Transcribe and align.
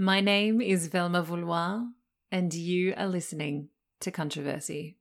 My 0.00 0.20
name 0.20 0.60
is 0.60 0.86
Velma 0.86 1.22
Vouloir, 1.22 1.88
and 2.30 2.54
you 2.54 2.94
are 2.96 3.08
listening 3.08 3.70
to 3.98 4.12
Controversy. 4.12 4.96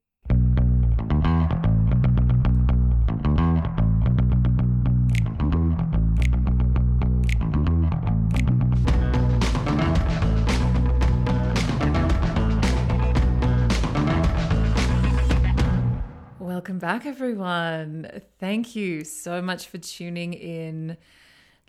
Welcome 16.40 16.80
back, 16.80 17.06
everyone. 17.06 18.10
Thank 18.40 18.76
you 18.76 19.04
so 19.04 19.44
much 19.44 19.68
for 19.68 19.78
tuning 19.78 20.34
in. 20.34 20.98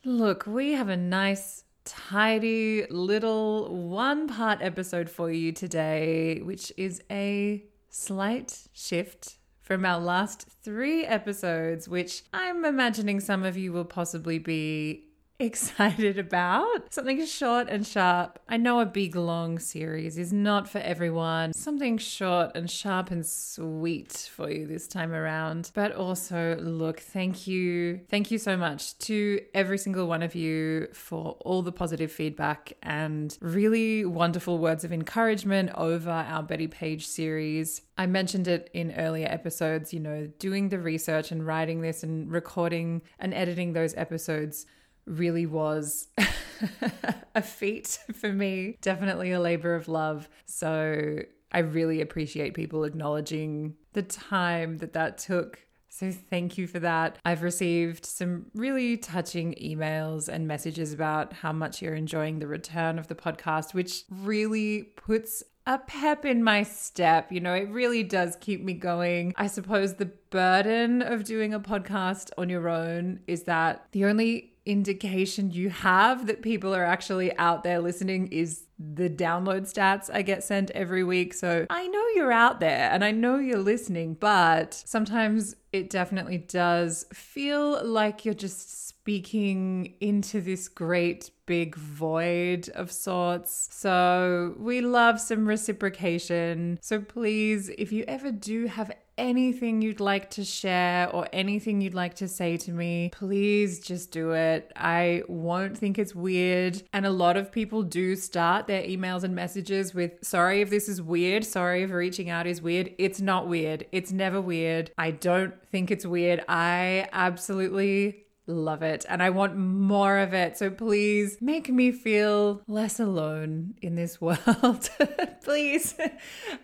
Look, 0.03 0.47
we 0.47 0.73
have 0.73 0.89
a 0.89 0.97
nice, 0.97 1.65
tidy 1.89 2.87
little 2.91 3.75
one 3.75 4.29
part 4.29 4.61
episode 4.61 5.09
for 5.09 5.33
you 5.33 5.53
today, 5.53 6.41
which 6.43 6.71
is 6.77 7.03
a 7.11 7.65
slight 7.89 8.69
shift 8.73 9.39
from 9.63 9.85
our 9.85 9.99
last 9.99 10.47
three 10.63 11.05
episodes, 11.05 11.89
which 11.89 12.23
I'm 12.33 12.65
imagining 12.65 13.21
some 13.21 13.43
of 13.43 13.57
you 13.57 13.73
will 13.73 13.87
possibly 13.87 14.39
be 14.39 15.08
excited 15.41 16.19
about. 16.19 16.93
Something 16.93 17.25
short 17.25 17.69
and 17.69 17.87
sharp. 17.87 18.41
I 18.49 18.57
know 18.57 18.81
a 18.81 18.87
big 18.87 19.15
long 19.15 19.61
series 19.61 20.19
is 20.19 20.33
not 20.33 20.69
for 20.69 20.79
everyone. 20.79 21.53
Something 21.53 21.97
short 21.97 22.57
and 22.57 22.69
sharp 22.69 23.13
and 23.13 23.25
sweet 23.25 24.29
for 24.35 24.51
you 24.51 24.67
this 24.67 24.89
time 24.89 25.13
around. 25.13 25.71
But 25.75 25.93
also, 25.93 26.57
look, 26.61 26.99
thank 26.99 27.47
you. 27.47 28.01
Thank 28.09 28.33
you 28.33 28.39
so 28.39 28.57
much 28.57 28.99
to 28.99 29.41
every 29.55 29.79
single 29.79 30.09
one 30.09 30.25
of 30.25 30.35
you 30.35 30.89
for 30.93 31.37
all 31.41 31.63
the 31.63 31.73
positive 31.73 32.11
feedback 32.11 32.73
and 32.83 33.39
really 33.41 34.05
wonderful 34.05 34.59
words 34.59 34.83
of 34.83 34.93
encouragement 34.93 35.71
over 35.77 36.11
our 36.11 36.43
Bettie 36.43 36.67
Page 36.67 37.07
series. 37.07 37.83
I 37.97 38.07
mentioned 38.07 38.49
it 38.49 38.71
in 38.73 38.93
earlier 38.93 39.29
episodes, 39.29 39.93
you 39.93 40.01
know, 40.01 40.29
doing 40.39 40.69
the 40.69 40.79
research 40.81 41.31
and 41.31 41.47
writing 41.47 41.81
this 41.81 42.03
and 42.03 42.31
recording 42.31 43.03
and 43.21 43.33
editing 43.33 43.73
those 43.73 43.95
episodes 43.97 44.67
really 45.09 45.47
was 45.47 46.09
a 47.35 47.43
feat 47.43 47.99
for 48.15 48.33
me. 48.33 48.77
Definitely 48.81 49.33
a 49.33 49.41
labor 49.41 49.75
of 49.75 49.89
love. 49.89 50.29
So 50.47 51.21
I 51.53 51.61
really 51.61 52.01
appreciate 52.01 52.55
people 52.55 52.85
acknowledging 52.85 53.75
the 53.93 54.03
time 54.03 54.79
that 54.79 54.93
that 54.93 55.19
took. 55.19 55.61
So 55.89 56.13
thank 56.13 56.59
you 56.59 56.67
for 56.67 56.79
that. 56.81 57.19
I've 57.25 57.43
received 57.43 58.05
some 58.05 58.47
really 58.55 58.97
touching 58.97 59.55
emails 59.61 60.29
and 60.29 60.47
messages 60.47 60.93
about 60.93 61.33
how 61.33 61.53
much 61.53 61.81
you're 61.83 61.95
enjoying 61.95 62.39
the 62.39 62.47
return 62.47 62.99
of 62.99 63.09
the 63.09 63.15
podcast, 63.15 63.75
which 63.75 64.05
really 64.11 64.83
puts 64.97 65.43
a 65.67 65.79
pep 65.79 66.25
in 66.25 66.43
my 66.43 66.63
step. 66.63 67.33
You 67.33 67.41
know, 67.41 67.55
it 67.55 67.69
really 67.71 68.03
does 68.03 68.37
keep 68.41 68.63
me 68.63 68.75
going. 68.75 69.35
I 69.37 69.49
suppose 69.49 69.95
the 69.95 70.13
burden 70.31 71.03
of 71.03 71.25
doing 71.25 71.53
a 71.53 71.61
podcast 71.61 72.31
on 72.39 72.49
your 72.49 72.69
own 72.69 73.21
is 73.27 73.45
that 73.45 73.87
the 73.93 74.05
only 74.05 74.55
indication 74.69 75.51
you 75.51 75.71
have 75.71 76.27
that 76.27 76.43
people 76.43 76.75
are 76.75 76.85
actually 76.85 77.37
out 77.39 77.65
there 77.65 77.81
listening 77.81 78.29
is 78.29 78.67
the 78.79 79.09
download 79.09 79.63
stats 79.63 80.11
I 80.13 80.21
get 80.21 80.45
sent 80.45 80.71
every 80.73 81.03
week. 81.03 81.33
So 81.33 81.67
I 81.71 81.89
know 81.89 82.05
you're 82.15 82.31
out 82.31 82.61
there 82.61 82.91
and 82.93 83.03
I 83.03 83.11
know 83.11 83.39
you're 83.39 83.59
listening, 83.59 84.15
but 84.21 84.75
sometimes 84.75 85.57
it 85.73 85.89
definitely 85.89 86.39
does 86.39 87.07
feel 87.13 87.83
like 87.85 88.27
you're 88.27 88.35
just 88.35 88.87
speaking 88.89 89.95
into 90.01 90.43
this 90.43 90.69
great 90.69 91.31
big 91.47 91.75
void 91.75 92.69
of 92.75 92.93
sorts. 92.93 93.71
So 93.73 94.55
we 94.59 94.83
love 94.83 95.19
some 95.19 95.49
reciprocation. 95.49 96.79
So 96.83 97.01
please, 97.01 97.71
if 97.71 97.91
you 97.91 98.05
ever 98.07 98.31
do 98.31 98.67
have 98.67 98.93
anything 99.19 99.83
you'd 99.83 100.01
like 100.01 100.31
to 100.31 100.45
share 100.45 101.11
or 101.11 101.29
anything 101.33 101.81
you'd 101.81 101.95
like 101.95 102.15
to 102.15 102.29
say 102.29 102.57
to 102.59 102.73
me, 102.73 103.11
please 103.13 103.81
just 103.81 104.11
do 104.11 104.31
it. 104.33 104.73
I 104.77 105.23
won't 105.29 105.77
think 105.77 105.99
it's 105.99 106.15
weird. 106.15 106.83
And 106.93 107.05
a 107.05 107.11
lot 107.11 107.37
of 107.37 107.53
people 107.53 107.83
do 107.83 108.17
start 108.17 108.67
their 108.67 108.83
emails 108.83 109.25
and 109.25 109.35
messages 109.35 109.95
with, 109.95 110.13
sorry 110.23 110.61
if 110.61 110.71
this 110.71 110.89
is 110.89 111.03
weird. 111.03 111.45
Sorry 111.45 111.83
if 111.83 111.91
reaching 111.91 112.31
out 112.31 112.47
is 112.47 112.63
weird. 112.63 112.95
It's 112.99 113.21
not 113.21 113.49
weird. 113.49 113.87
It's 113.93 114.13
never 114.13 114.41
weird. 114.41 114.93
I 114.97 115.11
don't 115.11 115.55
think 115.69 115.91
it's 115.91 116.07
weird. 116.07 116.45
I 116.49 117.09
absolutely 117.13 118.25
love 118.49 118.83
it 118.83 119.05
and 119.09 119.23
I 119.23 119.31
want 119.31 119.57
more 119.57 120.19
of 120.19 120.35
it. 120.35 120.57
So 120.57 120.71
please 120.71 121.39
make 121.41 121.69
me 121.69 121.93
feel 121.93 122.63
less 122.67 122.99
alone 122.99 123.75
in 123.83 123.95
this 123.95 124.21
world. 124.21 124.91
please. 125.43 125.95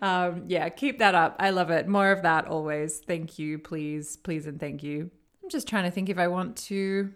Um, 0.01 0.43
yeah, 0.47 0.67
keep 0.69 0.99
that 0.99 1.15
up. 1.15 1.35
I 1.39 1.51
love 1.51 1.69
it. 1.69 1.87
More 1.87 2.11
of 2.11 2.23
that 2.23 2.47
always. 2.47 2.99
Thank 2.99 3.39
you. 3.39 3.59
Please, 3.59 4.17
please, 4.17 4.47
and 4.47 4.59
thank 4.59 4.83
you. 4.83 5.11
I'm 5.43 5.49
just 5.49 5.67
trying 5.67 5.83
to 5.83 5.91
think 5.91 6.09
if 6.09 6.17
I 6.17 6.27
want 6.27 6.57
to 6.57 7.13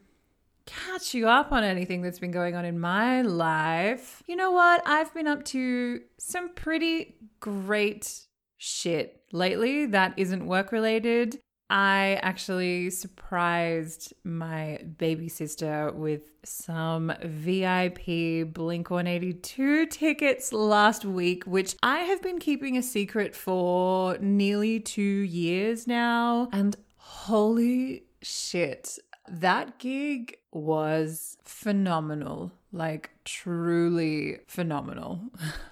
catch 0.66 1.16
you 1.16 1.28
up 1.28 1.52
on 1.52 1.63
anything 1.63 2.02
that's 2.02 2.19
been 2.19 2.31
going 2.31 2.56
on 2.56 2.63
in 2.63 2.79
my 2.79 3.24
life. 3.24 4.22
You 4.28 4.35
know 4.35 4.52
what? 4.52 4.84
I've 4.85 5.12
been 5.13 5.28
up 5.28 5.44
to 5.46 6.02
some 6.19 6.53
pretty 6.53 7.16
great 7.40 8.28
shit 8.58 9.24
lately 9.31 9.88
that 9.88 10.13
isn't 10.18 10.46
work 10.46 10.72
related. 10.72 11.40
I 11.69 12.19
actually 12.24 12.90
surprised 12.90 14.13
my 14.24 14.80
baby 14.97 15.30
sister 15.30 15.91
with 15.94 16.31
some 16.44 17.13
VIP 17.24 18.52
Blink 18.52 18.90
182 18.90 19.85
tickets 19.85 20.52
last 20.52 21.06
week, 21.06 21.44
which 21.44 21.75
I 21.84 22.00
have 22.00 22.24
been 22.24 22.40
keeping 22.40 22.75
a 22.78 22.81
secret 22.81 23.35
for 23.35 24.18
nearly 24.19 24.79
two 24.79 25.02
years 25.02 25.85
now. 25.85 26.50
And 26.52 26.75
holy 26.97 28.03
shit, 28.24 28.97
that 29.28 29.78
gig 29.78 30.38
was 30.52 31.38
phenomenal 31.44 32.52
like 32.72 33.12
truly 33.29 34.40
phenomenal. 34.47 35.22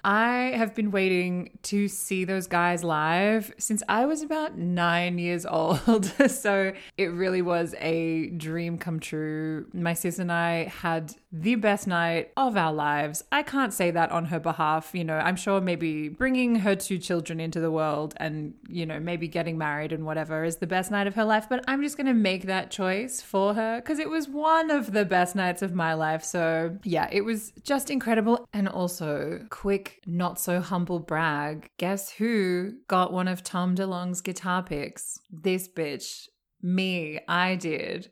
I 0.03 0.53
have 0.55 0.75
been 0.75 0.91
waiting 0.91 1.57
to 1.63 1.87
see 1.87 2.23
those 2.23 2.45
guys 2.45 2.83
live 2.83 3.51
since 3.57 3.81
I 3.89 4.05
was 4.05 4.21
about 4.21 4.57
nine 4.57 5.17
years 5.17 5.43
old. 5.43 6.05
so 6.29 6.73
it 6.97 7.07
really 7.07 7.41
was 7.41 7.73
a 7.79 8.29
dream 8.29 8.77
come 8.77 8.99
true. 8.99 9.65
My 9.73 9.95
sis 9.95 10.19
and 10.19 10.31
I 10.31 10.65
had 10.65 11.15
the 11.31 11.55
best 11.55 11.87
night 11.87 12.31
of 12.37 12.55
our 12.55 12.71
lives. 12.71 13.23
I 13.31 13.41
can't 13.41 13.73
say 13.73 13.89
that 13.91 14.11
on 14.11 14.25
her 14.25 14.39
behalf. 14.39 14.91
You 14.93 15.03
know, 15.03 15.17
I'm 15.17 15.35
sure 15.35 15.59
maybe 15.59 16.09
bringing 16.09 16.57
her 16.57 16.75
two 16.75 16.99
children 16.99 17.39
into 17.39 17.59
the 17.59 17.71
world 17.71 18.13
and, 18.17 18.53
you 18.69 18.85
know, 18.85 18.99
maybe 18.99 19.27
getting 19.27 19.57
married 19.57 19.91
and 19.91 20.05
whatever 20.05 20.43
is 20.43 20.57
the 20.57 20.67
best 20.67 20.91
night 20.91 21.07
of 21.07 21.15
her 21.15 21.25
life. 21.25 21.47
But 21.49 21.65
I'm 21.67 21.81
just 21.81 21.97
going 21.97 22.07
to 22.07 22.13
make 22.13 22.43
that 22.43 22.69
choice 22.69 23.19
for 23.19 23.55
her 23.55 23.81
because 23.81 23.97
it 23.97 24.09
was 24.09 24.29
one 24.29 24.69
of 24.69 24.93
the 24.93 25.05
best 25.05 25.35
nights 25.35 25.63
of 25.63 25.73
my 25.73 25.95
life. 25.95 26.23
So 26.23 26.77
yeah, 26.83 27.09
it 27.11 27.21
was 27.21 27.46
just 27.63 27.89
incredible. 27.89 28.47
And 28.53 28.67
also, 28.67 29.45
quick, 29.49 30.01
not 30.05 30.39
so 30.39 30.61
humble 30.61 30.99
brag. 30.99 31.69
Guess 31.77 32.11
who 32.11 32.73
got 32.87 33.13
one 33.13 33.27
of 33.27 33.43
Tom 33.43 33.75
DeLonge's 33.75 34.21
guitar 34.21 34.63
picks? 34.63 35.19
This 35.31 35.67
bitch. 35.67 36.27
Me. 36.61 37.19
I 37.27 37.55
did. 37.55 38.09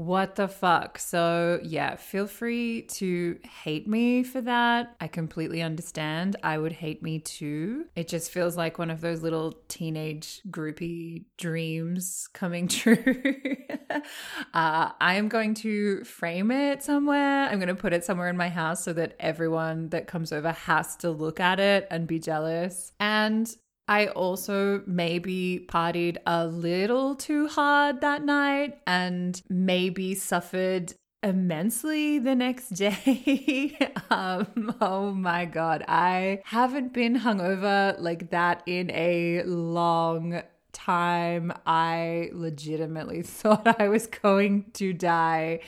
What 0.00 0.36
the 0.36 0.48
fuck? 0.48 0.98
So, 0.98 1.60
yeah, 1.62 1.96
feel 1.96 2.26
free 2.26 2.86
to 2.92 3.38
hate 3.44 3.86
me 3.86 4.22
for 4.22 4.40
that. 4.40 4.96
I 4.98 5.08
completely 5.08 5.60
understand. 5.60 6.36
I 6.42 6.56
would 6.56 6.72
hate 6.72 7.02
me 7.02 7.18
too. 7.18 7.84
It 7.94 8.08
just 8.08 8.30
feels 8.30 8.56
like 8.56 8.78
one 8.78 8.88
of 8.88 9.02
those 9.02 9.20
little 9.20 9.58
teenage 9.68 10.40
groupie 10.48 11.26
dreams 11.36 12.30
coming 12.32 12.66
true. 12.68 12.96
uh, 13.90 14.00
I 14.98 15.16
am 15.16 15.28
going 15.28 15.52
to 15.56 16.02
frame 16.04 16.50
it 16.50 16.82
somewhere. 16.82 17.50
I'm 17.50 17.58
going 17.58 17.68
to 17.68 17.74
put 17.74 17.92
it 17.92 18.02
somewhere 18.02 18.28
in 18.28 18.38
my 18.38 18.48
house 18.48 18.82
so 18.82 18.94
that 18.94 19.16
everyone 19.20 19.90
that 19.90 20.06
comes 20.06 20.32
over 20.32 20.52
has 20.52 20.96
to 20.96 21.10
look 21.10 21.40
at 21.40 21.60
it 21.60 21.86
and 21.90 22.06
be 22.06 22.18
jealous. 22.18 22.92
And 22.98 23.54
I 23.90 24.06
also 24.06 24.84
maybe 24.86 25.66
partied 25.68 26.18
a 26.24 26.46
little 26.46 27.16
too 27.16 27.48
hard 27.48 28.00
that 28.02 28.24
night 28.24 28.78
and 28.86 29.42
maybe 29.48 30.14
suffered 30.14 30.94
immensely 31.24 32.20
the 32.20 32.36
next 32.36 32.68
day. 32.76 33.76
um, 34.08 34.76
oh 34.80 35.12
my 35.12 35.44
God. 35.44 35.84
I 35.88 36.40
haven't 36.44 36.92
been 36.92 37.18
hungover 37.18 37.96
like 37.98 38.30
that 38.30 38.62
in 38.66 38.92
a 38.92 39.42
long 39.42 40.40
time. 40.72 41.52
I 41.66 42.30
legitimately 42.32 43.22
thought 43.38 43.80
I 43.80 43.88
was 43.88 44.06
going 44.06 44.66
to 44.74 44.92
die. 44.92 45.60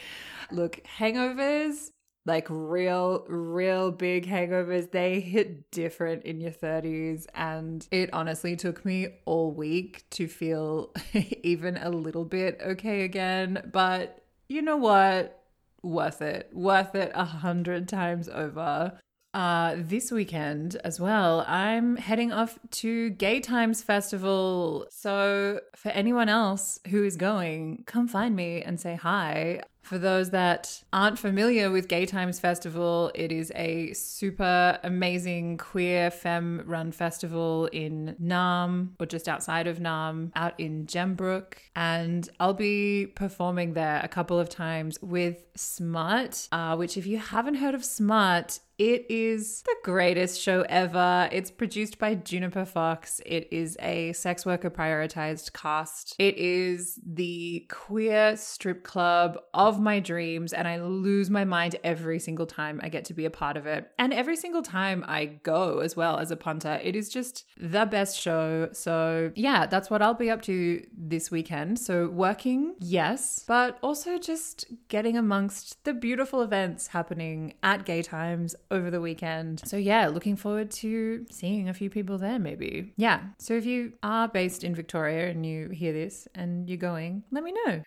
Look, 0.53 0.81
hangovers 0.99 1.92
like 2.25 2.47
real, 2.49 3.25
real 3.29 3.91
big 3.91 4.27
hangovers, 4.27 4.91
they 4.91 5.21
hit 5.21 5.71
different 5.71 6.25
in 6.25 6.41
your 6.41 6.53
30s. 6.53 7.27
And 7.35 7.87
it 7.91 8.13
honestly 8.13 8.57
took 8.57 8.85
me 8.85 9.09
all 9.25 9.53
week 9.53 10.05
to 10.11 10.29
feel 10.29 10.93
even 11.43 11.77
a 11.77 11.91
little 11.91 12.25
bit 12.25 12.61
okay 12.65 13.03
again. 13.03 13.71
But 13.73 14.25
you 14.49 14.63
know 14.63 14.77
what? 14.77 15.43
worth 15.83 16.23
it. 16.23 16.51
Worth 16.53 16.95
it 16.95 17.13
a 17.15 17.25
hundred 17.25 17.89
times 17.89 18.29
over. 18.29 18.99
Uh, 19.35 19.77
this 19.79 20.13
weekend 20.13 20.77
as 20.85 21.01
well, 21.01 21.43
I'm 21.49 21.97
heading 21.97 22.33
off 22.33 22.59
to 22.71 23.11
Gay 23.11 23.41
Times 23.41 23.83
Festival. 23.83 24.87
So, 24.91 25.61
for 25.75 25.89
anyone 25.91 26.29
else 26.29 26.79
who 26.89 27.03
is 27.03 27.17
going, 27.17 27.85
come 27.87 28.09
find 28.09 28.37
me 28.37 28.63
and 28.63 28.79
say 28.79 28.95
hi. 28.95 29.63
For 29.83 29.99
those 29.99 30.31
that 30.31 30.83
aren't 30.93 31.19
familiar 31.19 31.71
with 31.71 31.89
Gay 31.89 32.07
Times 32.07 32.41
Festival, 32.41 33.11
it 33.15 33.33
is 33.33 33.53
a 33.55 33.93
super 33.93 34.79
amazing 34.83 35.59
queer 35.59 36.11
femme 36.11 36.63
run 36.67 36.93
festival 36.93 37.67
in 37.73 38.17
Naarm 38.23 38.91
or 39.01 39.07
just 39.07 39.29
outside 39.29 39.67
of 39.67 39.79
Naarm, 39.79 40.31
out 40.37 40.59
in 40.59 40.87
Gembrook. 40.87 41.55
And 41.75 42.29
I'll 42.39 42.55
be 42.55 43.07
performing 43.07 43.75
there 43.75 44.01
a 44.03 44.09
couple 44.09 44.39
of 44.39 44.49
times 44.49 44.99
with 45.03 45.45
Smut, 45.57 46.49
uh, 46.53 46.77
which, 46.77 46.97
if 46.97 47.07
you 47.07 47.19
haven't 47.19 47.57
heard 47.57 47.75
of 47.75 47.85
Smut, 47.85 48.61
it 48.79 49.07
is 49.11 49.63
the 49.63 49.77
greatest 49.85 50.41
show 50.41 50.63
ever. 50.69 51.29
It's 51.31 51.51
produced 51.51 51.99
by 51.99 52.15
Juniper 52.15 52.65
Fox. 52.65 53.21
It 53.25 53.49
is 53.53 53.77
a 53.81 54.13
sex 54.15 54.45
worker 54.47 54.71
prioritized 54.71 55.53
cast. 55.53 56.17
It 56.19 56.37
is 56.39 56.99
the 57.07 57.67
queer 57.71 58.37
strip 58.37 58.83
club 58.83 59.39
of 59.55 59.72
my 59.81 60.01
dreams, 60.01 60.53
and 60.53 60.67
I 60.67 60.81
lose 60.81 61.31
my 61.31 61.45
mind 61.45 61.77
every 61.85 62.19
single 62.19 62.47
time 62.47 62.81
I 62.83 62.89
get 62.89 63.05
to 63.07 63.15
be 63.15 63.25
a 63.25 63.31
part 63.31 63.57
of 63.57 63.67
it. 63.67 63.91
And 63.99 64.13
every 64.13 64.37
single 64.37 64.63
time 64.63 65.05
I 65.07 65.27
go 65.27 65.79
as 65.79 65.97
well 65.97 66.19
as 66.19 66.31
a 66.31 66.37
punter, 66.37 66.81
it 66.83 66.97
is 66.97 67.09
just 67.09 67.45
the 67.57 67.87
best 67.87 68.19
show. 68.19 68.69
So, 68.73 69.33
yeah, 69.35 69.67
that's 69.67 69.91
what 69.91 70.03
I'll 70.03 70.15
be 70.15 70.31
up 70.31 70.43
to 70.43 70.85
this 70.97 71.31
weekend. 71.31 71.79
So, 71.79 72.09
working, 72.09 72.75
yes, 72.79 73.45
but 73.47 73.79
also 73.83 74.19
just 74.19 74.67
getting 74.89 75.17
amongst 75.17 75.83
the 75.85 75.95
beautiful 75.95 76.43
events 76.43 76.89
happening 76.89 77.55
at 77.63 77.85
Gay 77.85 78.03
Times 78.03 78.55
over 78.71 78.91
the 78.91 79.01
weekend. 79.01 79.63
So, 79.67 79.77
yeah, 79.77 80.09
looking 80.09 80.37
forward 80.37 80.71
to 80.73 81.27
seeing 81.31 81.69
a 81.69 81.75
few 81.75 81.91
people 81.91 82.19
there, 82.19 82.39
maybe. 82.39 82.93
Yeah. 82.97 83.21
So, 83.39 83.55
if 83.55 83.67
you 83.67 83.93
are 84.03 84.29
based 84.29 84.65
in 84.65 84.75
Victoria 84.75 85.31
and 85.31 85.45
you 85.45 85.69
hear 85.69 85.93
this 85.93 86.29
and 86.35 86.69
you're 86.69 86.79
going, 86.79 87.25
let 87.31 87.45
me 87.45 87.53
know. 87.65 87.83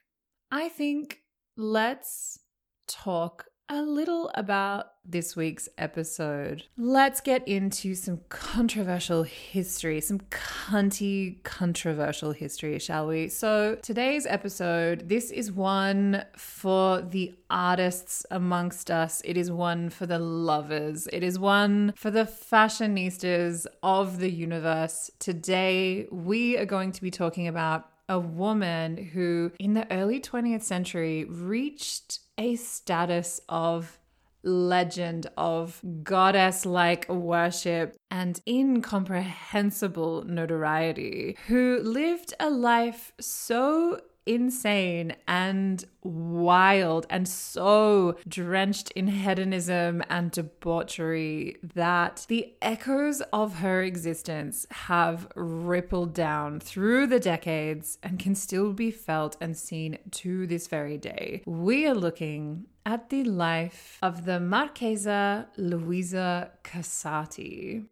I 0.52 0.70
think 0.70 1.22
let's 1.57 2.40
talk 2.88 3.46
a 3.68 3.81
little 3.81 4.30
about 4.36 4.92
this 5.06 5.36
week's 5.36 5.68
episode. 5.80 6.63
Let's 6.78 7.19
get 7.19 7.48
into 7.48 7.96
some 7.96 8.22
controversial 8.30 9.24
history, 9.24 10.02
some 10.02 10.19
cunty 10.30 11.42
controversial 11.42 12.31
history, 12.31 12.78
shall 12.78 13.07
we? 13.07 13.28
So, 13.30 13.75
today's 13.81 14.28
episode, 14.28 15.10
this 15.10 15.31
is 15.31 15.52
one 15.52 16.25
for 16.38 17.02
the 17.02 17.34
artists 17.50 18.24
amongst 18.30 18.92
us, 18.92 19.22
it 19.25 19.36
is 19.36 19.50
one 19.50 19.90
for 19.90 20.06
the 20.06 20.19
lovers, 20.19 21.08
it 21.12 21.24
is 21.24 21.40
one 21.40 21.94
for 21.96 22.12
the 22.12 22.25
fashionistas 22.25 23.66
of 23.81 24.19
the 24.19 24.30
universe. 24.30 25.10
Today, 25.18 26.06
we 26.12 26.56
are 26.58 26.66
going 26.66 26.92
to 26.92 27.01
be 27.01 27.10
talking 27.10 27.48
about 27.48 27.90
a 28.07 28.19
woman 28.19 28.98
who, 28.98 29.52
in 29.60 29.74
the 29.74 29.92
early 29.92 30.19
20th 30.19 30.63
century, 30.63 31.25
reached 31.25 32.19
a 32.38 32.56
status 32.56 33.42
of 33.50 34.00
legend, 34.44 35.28
of 35.38 35.81
goddess 36.04 36.66
like 36.66 37.10
worship, 37.10 37.98
and 38.12 38.40
incomprehensible 38.48 40.24
notoriety, 40.25 41.36
who 41.48 41.80
lived 41.84 42.34
a 42.40 42.50
life 42.50 43.12
so 43.19 44.00
insane 44.25 45.16
and 45.27 45.86
wild 46.04 47.06
and 47.10 47.27
so 47.27 48.18
drenched 48.27 48.92
in 48.92 49.07
hedonism 49.07 50.04
and 50.10 50.31
debauchery 50.31 51.57
that 51.62 52.25
the 52.27 52.54
echoes 52.62 53.22
of 53.33 53.60
her 53.60 53.81
existence 53.81 54.66
have 54.72 55.27
rippled 55.36 56.13
down 56.13 56.60
through 56.60 57.07
the 57.07 57.19
decades 57.19 57.98
and 58.04 58.19
can 58.19 58.36
still 58.36 58.74
be 58.74 58.92
felt 58.92 59.38
and 59.42 59.57
seen 59.57 59.98
to 60.12 60.48
this 60.48 60.68
very 60.68 60.98
day. 60.98 61.42
We 61.45 61.88
are 61.88 61.95
looking 61.95 62.66
at 62.86 63.10
the 63.10 63.24
life 63.24 63.98
of 64.01 64.25
the 64.25 64.39
Marchesa 64.39 65.48
Luisa 65.57 66.51
Casati. 66.63 67.86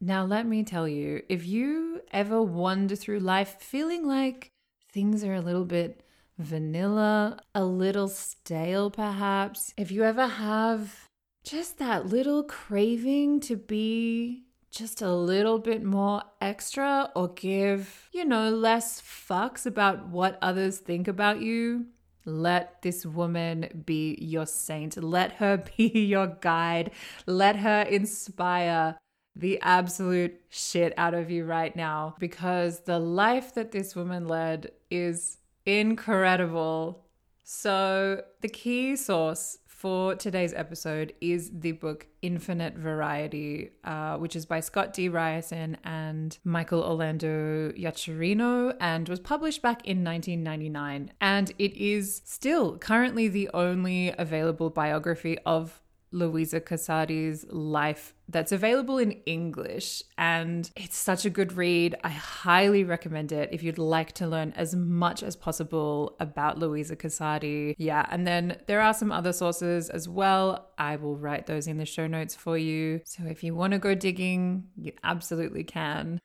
Now, 0.00 0.24
let 0.24 0.46
me 0.46 0.62
tell 0.62 0.86
you, 0.86 1.22
if 1.28 1.46
you 1.46 2.02
ever 2.12 2.42
wander 2.42 2.94
through 2.94 3.20
life 3.20 3.56
feeling 3.60 4.06
like 4.06 4.52
things 4.96 5.22
are 5.22 5.34
a 5.34 5.42
little 5.42 5.66
bit 5.66 6.02
vanilla, 6.38 7.38
a 7.54 7.62
little 7.62 8.08
stale 8.08 8.90
perhaps. 8.90 9.74
If 9.76 9.90
you 9.90 10.04
ever 10.04 10.26
have 10.26 11.06
just 11.44 11.76
that 11.80 12.06
little 12.06 12.42
craving 12.42 13.40
to 13.40 13.56
be 13.56 14.44
just 14.70 15.02
a 15.02 15.12
little 15.12 15.58
bit 15.58 15.84
more 15.84 16.22
extra 16.40 17.10
or 17.14 17.28
give, 17.28 18.08
you 18.10 18.24
know, 18.24 18.48
less 18.48 19.02
fucks 19.02 19.66
about 19.66 20.08
what 20.08 20.38
others 20.40 20.78
think 20.78 21.08
about 21.08 21.42
you, 21.42 21.88
let 22.24 22.80
this 22.80 23.04
woman 23.04 23.82
be 23.84 24.16
your 24.18 24.46
saint. 24.46 24.96
Let 24.96 25.32
her 25.32 25.62
be 25.76 25.88
your 25.88 26.38
guide. 26.40 26.90
Let 27.26 27.56
her 27.56 27.82
inspire 27.82 28.96
the 29.36 29.60
absolute 29.60 30.40
shit 30.48 30.94
out 30.96 31.12
of 31.12 31.30
you 31.30 31.44
right 31.44 31.76
now 31.76 32.16
because 32.18 32.80
the 32.80 32.98
life 32.98 33.54
that 33.54 33.70
this 33.70 33.94
woman 33.94 34.26
led 34.26 34.72
is 34.90 35.36
incredible. 35.66 37.04
So, 37.44 38.22
the 38.40 38.48
key 38.48 38.96
source 38.96 39.58
for 39.66 40.14
today's 40.14 40.54
episode 40.54 41.12
is 41.20 41.50
the 41.52 41.72
book 41.72 42.06
Infinite 42.22 42.74
Variety, 42.74 43.72
uh, 43.84 44.16
which 44.16 44.34
is 44.34 44.46
by 44.46 44.60
Scott 44.60 44.94
D. 44.94 45.10
Ryersson 45.10 45.76
and 45.84 46.36
Michael 46.44 46.82
Orlando 46.82 47.70
Yaccarino 47.72 48.74
and 48.80 49.06
was 49.06 49.20
published 49.20 49.60
back 49.60 49.86
in 49.86 50.02
1999. 50.02 51.12
And 51.20 51.52
it 51.58 51.76
is 51.76 52.22
still 52.24 52.78
currently 52.78 53.28
the 53.28 53.50
only 53.52 54.14
available 54.16 54.70
biography 54.70 55.38
of 55.44 55.82
Luisa 56.10 56.60
Casati's 56.60 57.44
life 57.48 58.14
that's 58.28 58.52
available 58.52 58.98
in 58.98 59.12
English. 59.26 60.02
And 60.18 60.70
it's 60.76 60.96
such 60.96 61.24
a 61.24 61.30
good 61.30 61.52
read. 61.52 61.96
I 62.02 62.10
highly 62.10 62.84
recommend 62.84 63.32
it 63.32 63.50
if 63.52 63.62
you'd 63.62 63.78
like 63.78 64.12
to 64.12 64.26
learn 64.26 64.52
as 64.56 64.74
much 64.74 65.22
as 65.22 65.36
possible 65.36 66.16
about 66.20 66.58
Luisa 66.58 66.96
Casati. 66.96 67.74
Yeah, 67.78 68.06
and 68.10 68.26
then 68.26 68.58
there 68.66 68.80
are 68.80 68.94
some 68.94 69.12
other 69.12 69.32
sources 69.32 69.90
as 69.90 70.08
well. 70.08 70.70
I 70.78 70.96
will 70.96 71.16
write 71.16 71.46
those 71.46 71.66
in 71.66 71.78
the 71.78 71.86
show 71.86 72.06
notes 72.06 72.34
for 72.34 72.58
you. 72.58 73.00
So 73.04 73.24
if 73.24 73.44
you 73.44 73.54
want 73.54 73.72
to 73.72 73.78
go 73.78 73.94
digging, 73.94 74.68
you 74.76 74.92
absolutely 75.04 75.64
can. 75.64 76.20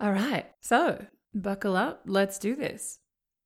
All 0.00 0.12
right, 0.12 0.46
so 0.60 1.04
buckle 1.34 1.76
up. 1.76 2.02
Let's 2.06 2.38
do 2.38 2.56
this. 2.56 2.98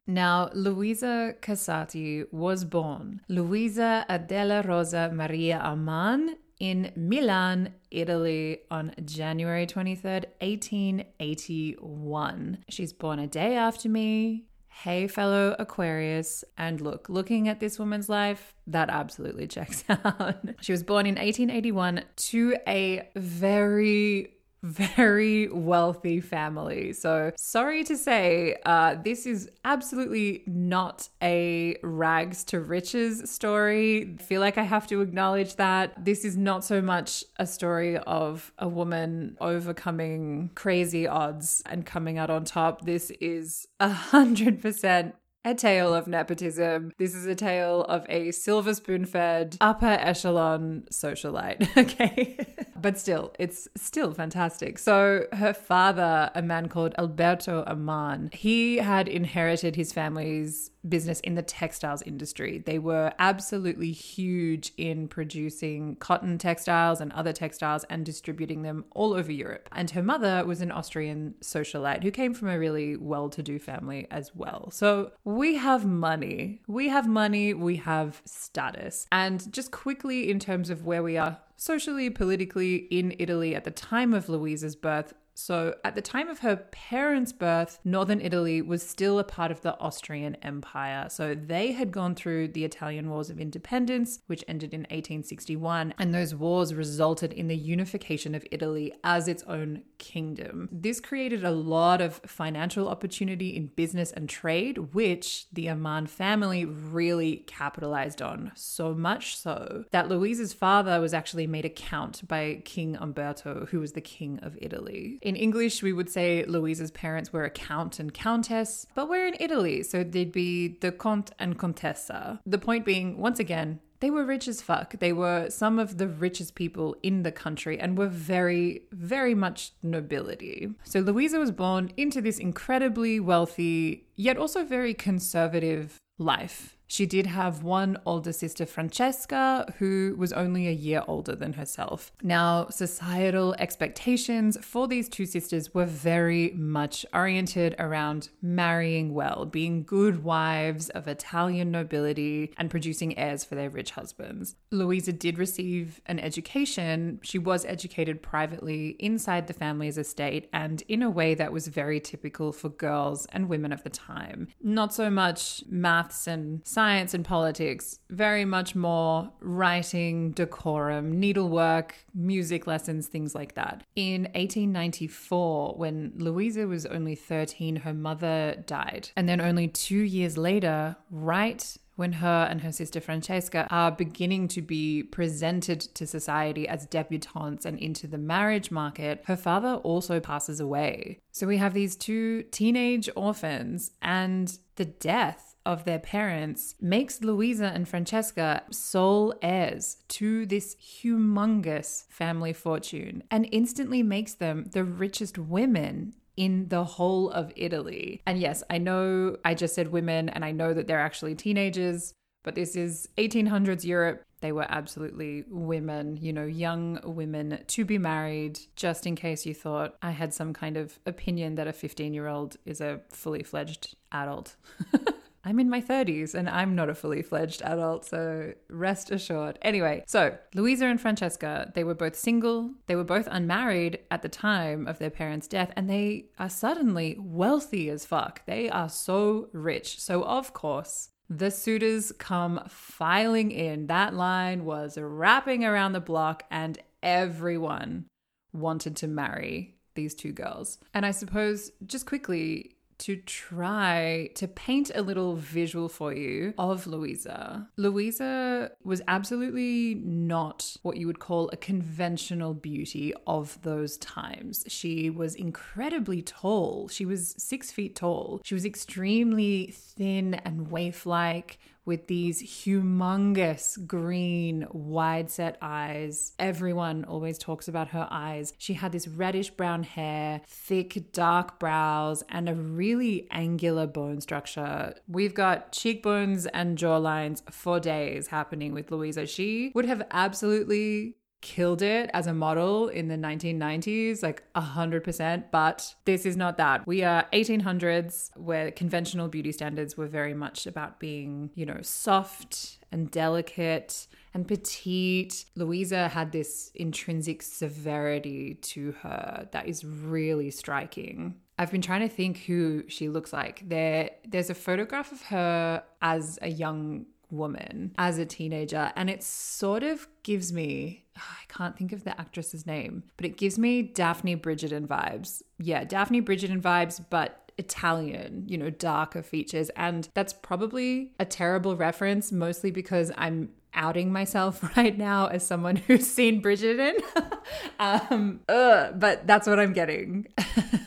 Now, 0.08 0.50
Luisa 0.54 1.34
Casati 1.42 2.24
was 2.32 2.64
born 2.64 3.20
Luisa 3.28 4.06
Adela 4.08 4.62
Rosa 4.62 5.10
Maria 5.12 5.60
Amman 5.62 6.36
in 6.58 6.90
Milan, 6.96 7.74
Italy 7.90 8.60
on 8.70 8.94
January 9.04 9.66
23rd, 9.66 10.24
1881. 10.40 12.64
She's 12.70 12.94
born 12.94 13.18
a 13.18 13.26
day 13.26 13.54
after 13.54 13.90
me. 13.90 14.46
Hey, 14.68 15.08
fellow 15.08 15.54
Aquarius. 15.58 16.42
And 16.56 16.80
look, 16.80 17.10
looking 17.10 17.48
at 17.48 17.60
this 17.60 17.78
woman's 17.78 18.08
life, 18.08 18.54
that 18.66 18.88
absolutely 18.88 19.46
checks 19.46 19.84
out. 19.90 20.36
she 20.62 20.72
was 20.72 20.82
born 20.82 21.04
in 21.04 21.16
1881 21.16 22.04
to 22.16 22.56
a 22.66 23.10
very 23.14 24.37
very 24.62 25.48
wealthy 25.48 26.20
family. 26.20 26.92
So, 26.92 27.32
sorry 27.36 27.84
to 27.84 27.96
say, 27.96 28.56
uh, 28.64 28.96
this 29.02 29.26
is 29.26 29.50
absolutely 29.64 30.42
not 30.46 31.08
a 31.22 31.76
rags 31.82 32.44
to 32.44 32.60
riches 32.60 33.30
story. 33.30 34.16
I 34.18 34.22
feel 34.22 34.40
like 34.40 34.58
I 34.58 34.62
have 34.62 34.86
to 34.88 35.00
acknowledge 35.00 35.56
that. 35.56 36.04
This 36.04 36.24
is 36.24 36.36
not 36.36 36.64
so 36.64 36.80
much 36.80 37.24
a 37.36 37.46
story 37.46 37.98
of 37.98 38.52
a 38.58 38.68
woman 38.68 39.36
overcoming 39.40 40.50
crazy 40.54 41.06
odds 41.06 41.62
and 41.66 41.86
coming 41.86 42.18
out 42.18 42.30
on 42.30 42.44
top. 42.44 42.84
This 42.84 43.10
is 43.20 43.68
a 43.80 43.88
hundred 43.88 44.60
percent 44.60 45.14
a 45.44 45.54
tale 45.54 45.94
of 45.94 46.06
nepotism. 46.06 46.92
This 46.98 47.14
is 47.14 47.26
a 47.26 47.34
tale 47.34 47.82
of 47.84 48.04
a 48.08 48.32
silver 48.32 48.74
spoon 48.74 49.04
fed, 49.04 49.56
upper 49.60 49.86
echelon 49.86 50.84
socialite. 50.90 51.66
Okay. 51.78 52.36
but 52.76 52.98
still, 52.98 53.32
it's 53.38 53.68
still 53.76 54.12
fantastic. 54.12 54.78
So 54.78 55.26
her 55.32 55.54
father, 55.54 56.30
a 56.34 56.42
man 56.42 56.68
called 56.68 56.94
Alberto 56.98 57.64
Amman, 57.66 58.30
he 58.32 58.78
had 58.78 59.08
inherited 59.08 59.76
his 59.76 59.92
family's 59.92 60.70
business 60.86 61.20
in 61.20 61.34
the 61.34 61.42
textiles 61.42 62.02
industry. 62.02 62.58
They 62.58 62.78
were 62.78 63.12
absolutely 63.18 63.92
huge 63.92 64.72
in 64.76 65.08
producing 65.08 65.96
cotton 65.96 66.38
textiles 66.38 67.00
and 67.00 67.12
other 67.12 67.32
textiles 67.32 67.84
and 67.90 68.04
distributing 68.04 68.62
them 68.62 68.84
all 68.92 69.14
over 69.14 69.32
Europe. 69.32 69.68
And 69.72 69.90
her 69.90 70.02
mother 70.02 70.44
was 70.44 70.60
an 70.60 70.70
Austrian 70.70 71.34
socialite 71.40 72.02
who 72.02 72.10
came 72.10 72.34
from 72.34 72.48
a 72.48 72.58
really 72.58 72.96
well 72.96 73.28
to 73.30 73.42
do 73.42 73.58
family 73.58 74.06
as 74.10 74.34
well. 74.34 74.70
So 74.70 75.12
we 75.24 75.56
have 75.56 75.84
money. 75.84 76.62
We 76.66 76.88
have 76.88 77.08
money. 77.08 77.54
We 77.54 77.76
have 77.76 78.22
status. 78.24 79.06
And 79.10 79.52
just 79.52 79.70
quickly, 79.70 80.30
in 80.30 80.38
terms 80.38 80.70
of 80.70 80.84
where 80.84 81.02
we 81.02 81.16
are 81.16 81.38
socially, 81.56 82.08
politically 82.08 82.76
in 82.76 83.14
Italy 83.18 83.54
at 83.54 83.64
the 83.64 83.70
time 83.70 84.14
of 84.14 84.28
Luisa's 84.28 84.76
birth, 84.76 85.12
so, 85.38 85.76
at 85.84 85.94
the 85.94 86.02
time 86.02 86.28
of 86.28 86.40
her 86.40 86.56
parents' 86.56 87.32
birth, 87.32 87.78
northern 87.84 88.20
Italy 88.20 88.60
was 88.60 88.82
still 88.82 89.20
a 89.20 89.24
part 89.24 89.52
of 89.52 89.60
the 89.60 89.78
Austrian 89.78 90.34
Empire. 90.42 91.06
So, 91.08 91.36
they 91.36 91.70
had 91.70 91.92
gone 91.92 92.16
through 92.16 92.48
the 92.48 92.64
Italian 92.64 93.08
Wars 93.08 93.30
of 93.30 93.38
Independence, 93.38 94.18
which 94.26 94.42
ended 94.48 94.74
in 94.74 94.80
1861, 94.80 95.94
and 95.96 96.12
those 96.12 96.34
wars 96.34 96.74
resulted 96.74 97.32
in 97.32 97.46
the 97.46 97.56
unification 97.56 98.34
of 98.34 98.44
Italy 98.50 98.92
as 99.04 99.28
its 99.28 99.44
own 99.44 99.82
kingdom. 99.98 100.68
This 100.72 101.00
created 101.00 101.44
a 101.44 101.52
lot 101.52 102.00
of 102.00 102.16
financial 102.26 102.88
opportunity 102.88 103.54
in 103.54 103.68
business 103.68 104.10
and 104.10 104.28
trade, 104.28 104.92
which 104.92 105.46
the 105.52 105.68
Amman 105.68 106.08
family 106.08 106.64
really 106.64 107.44
capitalized 107.46 108.20
on. 108.20 108.50
So 108.56 108.92
much 108.92 109.36
so 109.36 109.84
that 109.92 110.08
Luisa's 110.08 110.52
father 110.52 111.00
was 111.00 111.14
actually 111.14 111.46
made 111.46 111.64
a 111.64 111.70
count 111.70 112.26
by 112.26 112.62
King 112.64 112.96
Umberto, 112.96 113.68
who 113.70 113.78
was 113.78 113.92
the 113.92 114.00
king 114.00 114.40
of 114.42 114.58
Italy. 114.60 115.20
In 115.28 115.36
English, 115.36 115.82
we 115.82 115.92
would 115.92 116.08
say 116.08 116.42
Luisa's 116.46 116.90
parents 116.90 117.34
were 117.34 117.44
a 117.44 117.50
count 117.50 118.00
and 118.00 118.14
countess, 118.14 118.86
but 118.94 119.10
we're 119.10 119.26
in 119.26 119.36
Italy, 119.38 119.82
so 119.82 120.02
they'd 120.02 120.32
be 120.32 120.78
the 120.80 120.90
Conte 120.90 121.34
and 121.38 121.58
Contessa. 121.58 122.40
The 122.46 122.56
point 122.56 122.86
being, 122.86 123.18
once 123.18 123.38
again, 123.38 123.80
they 124.00 124.08
were 124.08 124.24
rich 124.24 124.48
as 124.48 124.62
fuck. 124.62 124.98
They 125.00 125.12
were 125.12 125.50
some 125.50 125.78
of 125.78 125.98
the 125.98 126.08
richest 126.08 126.54
people 126.54 126.96
in 127.02 127.24
the 127.24 127.30
country 127.30 127.78
and 127.78 127.98
were 127.98 128.08
very, 128.08 128.84
very 128.90 129.34
much 129.34 129.72
nobility. 129.82 130.70
So 130.82 131.00
Luisa 131.00 131.38
was 131.38 131.50
born 131.50 131.92
into 131.98 132.22
this 132.22 132.38
incredibly 132.38 133.20
wealthy, 133.20 134.06
yet 134.16 134.38
also 134.38 134.64
very 134.64 134.94
conservative 134.94 135.98
life. 136.16 136.77
She 136.88 137.04
did 137.04 137.26
have 137.26 137.62
one 137.62 137.98
older 138.06 138.32
sister, 138.32 138.64
Francesca, 138.64 139.72
who 139.78 140.14
was 140.18 140.32
only 140.32 140.66
a 140.66 140.72
year 140.72 141.02
older 141.06 141.36
than 141.36 141.52
herself. 141.52 142.10
Now, 142.22 142.68
societal 142.70 143.54
expectations 143.58 144.56
for 144.62 144.88
these 144.88 145.08
two 145.08 145.26
sisters 145.26 145.74
were 145.74 145.84
very 145.84 146.52
much 146.56 147.04
oriented 147.12 147.76
around 147.78 148.30
marrying 148.40 149.12
well, 149.12 149.44
being 149.44 149.84
good 149.84 150.24
wives 150.24 150.88
of 150.90 151.06
Italian 151.06 151.70
nobility, 151.70 152.54
and 152.56 152.70
producing 152.70 153.16
heirs 153.18 153.44
for 153.44 153.54
their 153.54 153.68
rich 153.68 153.90
husbands. 153.92 154.56
Luisa 154.70 155.12
did 155.12 155.38
receive 155.38 156.00
an 156.06 156.18
education. 156.18 157.20
She 157.22 157.38
was 157.38 157.66
educated 157.66 158.22
privately 158.22 158.96
inside 158.98 159.46
the 159.46 159.52
family's 159.52 159.98
estate 159.98 160.48
and 160.52 160.82
in 160.88 161.02
a 161.02 161.10
way 161.10 161.34
that 161.34 161.52
was 161.52 161.68
very 161.68 162.00
typical 162.00 162.52
for 162.52 162.70
girls 162.70 163.26
and 163.26 163.48
women 163.48 163.72
of 163.72 163.82
the 163.82 163.90
time. 163.90 164.48
Not 164.62 164.94
so 164.94 165.10
much 165.10 165.64
maths 165.68 166.26
and 166.26 166.66
science 166.78 167.12
and 167.12 167.24
politics, 167.24 167.98
very 168.08 168.44
much 168.44 168.76
more 168.76 169.28
writing, 169.40 170.30
decorum, 170.30 171.18
needlework, 171.18 171.96
music 172.14 172.68
lessons, 172.68 173.08
things 173.08 173.34
like 173.34 173.56
that. 173.56 173.82
In 173.96 174.22
1894, 174.36 175.74
when 175.76 176.12
Luisa 176.14 176.68
was 176.68 176.86
only 176.86 177.16
13, 177.16 177.74
her 177.74 177.92
mother 177.92 178.62
died. 178.64 179.10
And 179.16 179.28
then 179.28 179.40
only 179.40 179.66
two 179.66 180.02
years 180.02 180.38
later, 180.38 180.94
right 181.10 181.76
when 181.96 182.12
her 182.12 182.46
and 182.48 182.60
her 182.60 182.70
sister 182.70 183.00
Francesca 183.00 183.66
are 183.72 183.90
beginning 183.90 184.46
to 184.46 184.62
be 184.62 185.02
presented 185.02 185.80
to 185.80 186.06
society 186.06 186.68
as 186.68 186.86
debutantes 186.86 187.66
and 187.66 187.76
into 187.80 188.06
the 188.06 188.18
marriage 188.18 188.70
market, 188.70 189.24
her 189.26 189.34
father 189.34 189.74
also 189.82 190.20
passes 190.20 190.60
away. 190.60 191.18
So 191.32 191.48
we 191.48 191.56
have 191.56 191.74
these 191.74 191.96
two 191.96 192.44
teenage 192.52 193.10
orphans 193.16 193.90
and 194.00 194.56
the 194.76 194.84
death 194.84 195.47
of 195.68 195.84
their 195.84 195.98
parents 195.98 196.74
makes 196.80 197.20
Luisa 197.20 197.66
and 197.66 197.86
Francesca 197.86 198.62
sole 198.70 199.34
heirs 199.42 199.98
to 200.08 200.46
this 200.46 200.74
humongous 200.76 202.06
family 202.08 202.54
fortune 202.54 203.22
and 203.30 203.46
instantly 203.52 204.02
makes 204.02 204.32
them 204.32 204.64
the 204.72 204.82
richest 204.82 205.36
women 205.36 206.14
in 206.38 206.68
the 206.68 206.84
whole 206.84 207.30
of 207.30 207.52
Italy. 207.54 208.22
And 208.26 208.40
yes, 208.40 208.62
I 208.70 208.78
know 208.78 209.36
I 209.44 209.54
just 209.54 209.74
said 209.74 209.92
women 209.92 210.30
and 210.30 210.42
I 210.42 210.52
know 210.52 210.72
that 210.72 210.86
they're 210.86 210.98
actually 210.98 211.34
teenagers, 211.34 212.14
but 212.44 212.54
this 212.54 212.74
is 212.74 213.06
1800s 213.18 213.84
Europe. 213.84 214.22
They 214.40 214.52
were 214.52 214.66
absolutely 214.70 215.44
women, 215.50 216.16
you 216.16 216.32
know, 216.32 216.46
young 216.46 217.00
women 217.04 217.62
to 217.66 217.84
be 217.84 217.98
married, 217.98 218.58
just 218.74 219.06
in 219.06 219.16
case 219.16 219.44
you 219.44 219.52
thought 219.52 219.96
I 220.00 220.12
had 220.12 220.32
some 220.32 220.54
kind 220.54 220.78
of 220.78 220.98
opinion 221.04 221.56
that 221.56 221.68
a 221.68 221.74
15 221.74 222.14
year 222.14 222.28
old 222.28 222.56
is 222.64 222.80
a 222.80 223.00
fully 223.10 223.42
fledged 223.42 223.96
adult. 224.12 224.56
I'm 225.44 225.60
in 225.60 225.70
my 225.70 225.80
30s 225.80 226.34
and 226.34 226.48
I'm 226.48 226.74
not 226.74 226.90
a 226.90 226.94
fully 226.94 227.22
fledged 227.22 227.62
adult, 227.62 228.04
so 228.04 228.52
rest 228.68 229.10
assured. 229.10 229.58
Anyway, 229.62 230.04
so 230.06 230.36
Luisa 230.54 230.86
and 230.86 231.00
Francesca, 231.00 231.72
they 231.74 231.84
were 231.84 231.94
both 231.94 232.16
single, 232.16 232.72
they 232.86 232.96
were 232.96 233.04
both 233.04 233.28
unmarried 233.30 234.00
at 234.10 234.22
the 234.22 234.28
time 234.28 234.86
of 234.86 234.98
their 234.98 235.10
parents' 235.10 235.48
death, 235.48 235.72
and 235.76 235.88
they 235.88 236.26
are 236.38 236.50
suddenly 236.50 237.16
wealthy 237.18 237.88
as 237.88 238.04
fuck. 238.04 238.44
They 238.46 238.68
are 238.68 238.88
so 238.88 239.48
rich. 239.52 240.00
So, 240.00 240.22
of 240.24 240.52
course, 240.52 241.10
the 241.30 241.50
suitors 241.50 242.12
come 242.18 242.62
filing 242.68 243.50
in. 243.50 243.86
That 243.86 244.14
line 244.14 244.64
was 244.64 244.98
wrapping 244.98 245.64
around 245.64 245.92
the 245.92 246.00
block, 246.00 246.44
and 246.50 246.78
everyone 247.02 248.06
wanted 248.52 248.96
to 248.96 249.06
marry 249.06 249.76
these 249.94 250.14
two 250.14 250.32
girls. 250.32 250.78
And 250.94 251.04
I 251.04 251.10
suppose, 251.10 251.70
just 251.86 252.06
quickly, 252.06 252.76
to 252.98 253.16
try 253.16 254.30
to 254.34 254.48
paint 254.48 254.90
a 254.94 255.02
little 255.02 255.36
visual 255.36 255.88
for 255.88 256.12
you 256.12 256.54
of 256.58 256.86
Luisa. 256.86 257.68
Luisa 257.76 258.72
was 258.84 259.02
absolutely 259.08 259.94
not 260.04 260.76
what 260.82 260.96
you 260.96 261.06
would 261.06 261.20
call 261.20 261.48
a 261.52 261.56
conventional 261.56 262.54
beauty 262.54 263.14
of 263.26 263.60
those 263.62 263.96
times. 263.98 264.64
She 264.68 265.10
was 265.10 265.34
incredibly 265.34 266.22
tall. 266.22 266.88
She 266.88 267.04
was 267.04 267.34
six 267.38 267.70
feet 267.70 267.94
tall. 267.96 268.40
She 268.44 268.54
was 268.54 268.64
extremely 268.64 269.72
thin 269.72 270.34
and 270.34 270.70
waif 270.70 271.06
like 271.06 271.58
with 271.88 272.06
these 272.06 272.42
humongous 272.42 273.84
green, 273.86 274.66
wide 274.70 275.30
set 275.30 275.56
eyes. 275.62 276.34
Everyone 276.38 277.04
always 277.06 277.38
talks 277.38 277.66
about 277.66 277.88
her 277.88 278.06
eyes. 278.10 278.52
She 278.58 278.74
had 278.74 278.92
this 278.92 279.08
reddish 279.08 279.50
brown 279.50 279.82
hair, 279.82 280.42
thick, 280.46 281.12
dark 281.12 281.58
brows, 281.58 282.22
and 282.28 282.48
a 282.48 282.54
really 282.54 283.26
angular 283.30 283.86
bone 283.86 284.20
structure. 284.20 284.94
We've 285.08 285.34
got 285.34 285.72
cheekbones 285.72 286.44
and 286.46 286.76
jawlines 286.76 287.42
for 287.50 287.80
days 287.80 288.28
happening 288.28 288.74
with 288.74 288.92
Luisa. 288.92 289.26
She 289.26 289.72
would 289.74 289.86
have 289.86 290.02
absolutely 290.10 291.14
killed 291.40 291.82
it 291.82 292.10
as 292.12 292.26
a 292.26 292.34
model 292.34 292.88
in 292.88 293.08
the 293.08 293.16
1990s, 293.16 294.22
like 294.22 294.42
100%, 294.54 295.44
but 295.52 295.94
this 296.04 296.26
is 296.26 296.36
not 296.36 296.56
that. 296.56 296.86
We 296.86 297.04
are 297.04 297.26
1800s 297.32 298.36
where 298.36 298.70
conventional 298.70 299.28
beauty 299.28 299.52
standards 299.52 299.96
were 299.96 300.08
very 300.08 300.34
much 300.34 300.66
about 300.66 300.98
being, 300.98 301.50
you 301.54 301.64
know, 301.64 301.78
soft 301.82 302.78
and 302.90 303.10
delicate 303.10 304.08
and 304.34 304.46
petite. 304.46 305.44
Luisa 305.54 306.08
had 306.08 306.32
this 306.32 306.70
intrinsic 306.74 307.42
severity 307.42 308.54
to 308.54 308.92
her 309.02 309.48
that 309.52 309.68
is 309.68 309.84
really 309.84 310.50
striking. 310.50 311.36
I've 311.58 311.72
been 311.72 311.82
trying 311.82 312.02
to 312.02 312.08
think 312.08 312.38
who 312.38 312.84
she 312.88 313.08
looks 313.08 313.32
like. 313.32 313.68
There 313.68 314.10
there's 314.26 314.48
a 314.48 314.54
photograph 314.54 315.10
of 315.10 315.22
her 315.22 315.82
as 316.00 316.38
a 316.40 316.48
young 316.48 317.06
woman 317.30 317.94
as 317.98 318.18
a 318.18 318.24
teenager 318.24 318.92
and 318.96 319.10
it 319.10 319.22
sort 319.22 319.82
of 319.82 320.08
gives 320.22 320.52
me 320.52 321.04
I 321.16 321.44
can't 321.48 321.76
think 321.76 321.92
of 321.92 322.04
the 322.04 322.18
actress's 322.20 322.64
name, 322.64 323.02
but 323.16 323.26
it 323.26 323.36
gives 323.36 323.58
me 323.58 323.82
Daphne 323.82 324.36
Bridgerton 324.36 324.86
vibes. 324.86 325.42
Yeah, 325.58 325.82
Daphne 325.82 326.22
Bridgerton 326.22 326.60
vibes, 326.60 327.04
but 327.10 327.48
Italian, 327.58 328.44
you 328.46 328.56
know, 328.56 328.70
darker 328.70 329.22
features. 329.22 329.68
And 329.70 330.08
that's 330.14 330.32
probably 330.32 331.10
a 331.18 331.24
terrible 331.24 331.76
reference, 331.76 332.30
mostly 332.30 332.70
because 332.70 333.10
I'm 333.18 333.50
outing 333.74 334.12
myself 334.12 334.62
right 334.76 334.96
now 334.96 335.26
as 335.26 335.46
someone 335.46 335.76
who's 335.76 336.06
seen 336.06 336.40
Bridgerton. 336.40 336.94
um, 337.80 338.40
ugh, 338.48 338.94
but 338.98 339.26
that's 339.26 339.46
what 339.46 339.58
I'm 339.58 339.72
getting. 339.72 340.28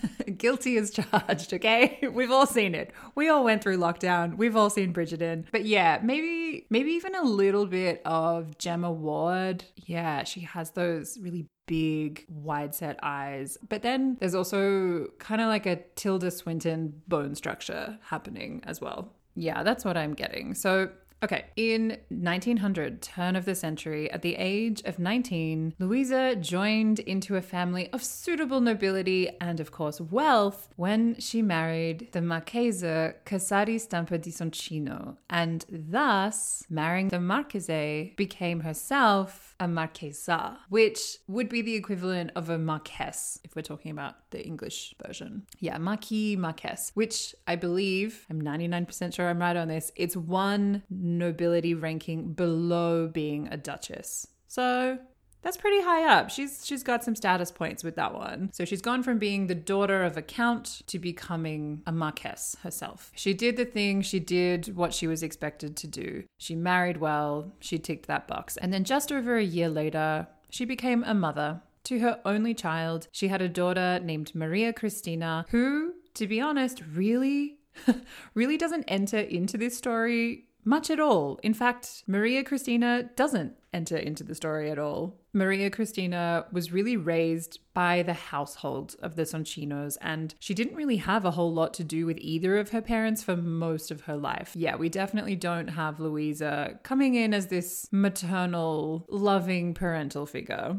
Guilty 0.42 0.76
as 0.78 0.90
charged, 0.90 1.54
okay? 1.54 2.00
We've 2.12 2.32
all 2.32 2.48
seen 2.48 2.74
it. 2.74 2.92
We 3.14 3.30
all 3.30 3.44
went 3.44 3.62
through 3.62 3.78
lockdown. 3.78 4.38
We've 4.38 4.56
all 4.56 4.72
seen 4.72 4.92
Bridgerton. 4.92 5.46
But 5.52 5.66
yeah, 5.66 6.00
maybe 6.02 6.66
maybe 6.72 6.90
even 6.94 7.14
a 7.14 7.22
little 7.22 7.68
bit 7.68 8.02
of 8.06 8.58
Gemma 8.58 8.92
Ward. 8.92 9.66
Yeah, 9.76 10.24
she 10.24 10.40
has 10.40 10.72
those 10.72 11.20
really 11.22 11.46
big, 11.68 12.26
wide 12.28 12.74
set 12.74 12.98
eyes. 13.04 13.60
But 13.70 13.84
then 13.84 14.18
there's 14.20 14.34
also 14.34 15.10
kind 15.20 15.42
of 15.42 15.48
like 15.48 15.68
a 15.68 15.76
Tilda 15.96 16.32
Swinton 16.32 17.04
bone 17.08 17.36
structure 17.36 18.00
happening 18.02 18.64
as 18.66 18.82
well. 18.82 19.14
Yeah, 19.36 19.62
that's 19.62 19.86
what 19.86 19.96
I'm 19.96 20.16
getting. 20.16 20.56
So 20.56 20.90
Okay, 21.24 21.46
in 21.56 22.00
1900, 22.10 23.00
turn 23.00 23.36
of 23.36 23.46
the 23.46 23.54
century, 23.54 24.10
at 24.12 24.24
the 24.24 24.36
age 24.38 24.82
of 24.86 24.98
19, 24.98 25.76
Luisa 25.78 26.36
joined 26.36 27.00
into 27.00 27.36
a 27.36 27.44
family 27.44 27.92
of 27.94 28.04
suitable 28.04 28.60
nobility 28.60 29.30
and, 29.40 29.60
of 29.60 29.72
course, 29.72 30.02
wealth 30.02 30.70
when 30.78 31.16
she 31.20 31.44
married 31.44 32.08
the 32.14 32.22
Marchese 32.22 33.14
Casati 33.26 33.80
Stampa 33.80 34.18
di 34.18 34.32
Soncino, 34.32 35.18
and 35.30 35.64
thus, 35.70 36.64
marrying 36.72 37.10
the 37.10 37.20
Marchese, 37.20 38.14
became 38.18 38.62
herself 38.62 39.56
a 39.60 39.68
marchesa, 39.68 40.58
which 40.70 41.18
would 41.28 41.48
be 41.48 41.62
the 41.62 41.76
equivalent 41.76 42.32
of 42.36 42.50
a 42.50 42.58
marquess 42.58 43.40
if 43.44 43.56
we're 43.56 43.62
talking 43.62 43.92
about 43.92 44.16
the 44.32 44.44
English 44.44 44.96
version. 45.06 45.44
Yeah, 45.60 45.78
marquis, 45.78 46.36
marquess, 46.36 46.92
which 46.96 47.36
I 47.46 47.58
believe, 47.58 48.26
I'm 48.32 48.42
99% 48.42 49.14
sure 49.14 49.30
I'm 49.30 49.40
right 49.40 49.56
on 49.56 49.68
this, 49.68 49.92
it's 49.96 50.18
one 50.18 50.82
nobility 51.18 51.74
ranking 51.74 52.34
below 52.34 53.08
being 53.08 53.48
a 53.50 53.58
duchess. 53.58 54.28
So 54.48 55.00
that's 55.42 55.58
pretty 55.58 55.82
high 55.82 56.04
up. 56.04 56.30
She's 56.30 56.66
she's 56.66 56.84
got 56.84 57.04
some 57.04 57.16
status 57.16 57.52
points 57.52 57.84
with 57.84 57.96
that 57.96 58.14
one. 58.14 58.52
So 58.54 58.66
she's 58.66 58.82
gone 58.82 59.04
from 59.04 59.18
being 59.18 59.48
the 59.48 59.56
daughter 59.56 60.04
of 60.04 60.18
a 60.18 60.22
count 60.22 60.82
to 60.88 61.00
becoming 61.00 61.82
a 61.88 61.92
marquess 61.92 62.56
herself. 62.64 63.12
She 63.16 63.34
did 63.34 63.58
the 63.58 63.66
thing, 63.66 64.02
she 64.02 64.20
did 64.20 64.76
what 64.76 64.94
she 64.94 65.08
was 65.08 65.24
expected 65.24 65.76
to 65.78 65.88
do. 65.88 66.24
She 66.38 66.56
married 66.56 66.98
well, 66.98 67.54
she 67.60 67.80
ticked 67.80 68.08
that 68.08 68.28
box. 68.28 68.58
And 68.58 68.72
then 68.72 68.84
just 68.84 69.12
over 69.12 69.38
a 69.38 69.44
year 69.44 69.70
later, 69.70 70.28
she 70.50 70.66
became 70.66 71.04
a 71.04 71.14
mother 71.14 71.62
to 71.86 72.00
her 72.00 72.20
only 72.24 72.54
child. 72.54 73.08
She 73.12 73.30
had 73.30 73.42
a 73.42 73.50
daughter 73.50 74.00
named 74.04 74.36
Maria 74.36 74.74
Cristina 74.74 75.46
who, 75.50 75.94
to 76.14 76.28
be 76.28 76.40
honest, 76.40 76.84
really 76.94 77.58
really 78.34 78.58
doesn't 78.58 78.84
enter 78.88 79.18
into 79.18 79.58
this 79.58 79.78
story 79.78 80.46
much 80.64 80.90
at 80.90 81.00
all. 81.00 81.40
In 81.44 81.54
fact, 81.54 82.04
Maria 82.08 82.44
Cristina 82.44 83.10
doesn't 83.16 83.56
enter 83.74 83.98
into 83.98 84.24
the 84.24 84.36
story 84.36 84.70
at 84.70 84.80
all. 84.80 85.18
Maria 85.34 85.70
Cristina 85.70 86.46
was 86.52 86.74
really 86.74 86.98
raised 86.98 87.60
by 87.74 88.04
the 88.04 88.14
household 88.14 88.96
of 89.02 89.16
the 89.16 89.24
Soncinos, 89.24 89.98
and 90.02 90.36
she 90.40 90.54
didn't 90.54 90.76
really 90.76 90.98
have 90.98 91.24
a 91.24 91.32
whole 91.32 91.54
lot 91.54 91.74
to 91.76 91.84
do 91.84 92.06
with 92.06 92.18
either 92.20 92.58
of 92.58 92.70
her 92.70 92.82
parents 92.82 93.24
for 93.24 93.38
most 93.38 93.92
of 93.92 94.02
her 94.02 94.18
life. 94.18 94.52
Yeah, 94.56 94.76
we 94.76 94.90
definitely 94.90 95.36
don't 95.36 95.70
have 95.70 96.00
Luisa 96.00 96.80
coming 96.84 97.16
in 97.16 97.34
as 97.34 97.48
this 97.48 97.88
maternal, 97.92 99.06
loving 99.10 99.74
parental 99.74 100.26
figure. 100.26 100.76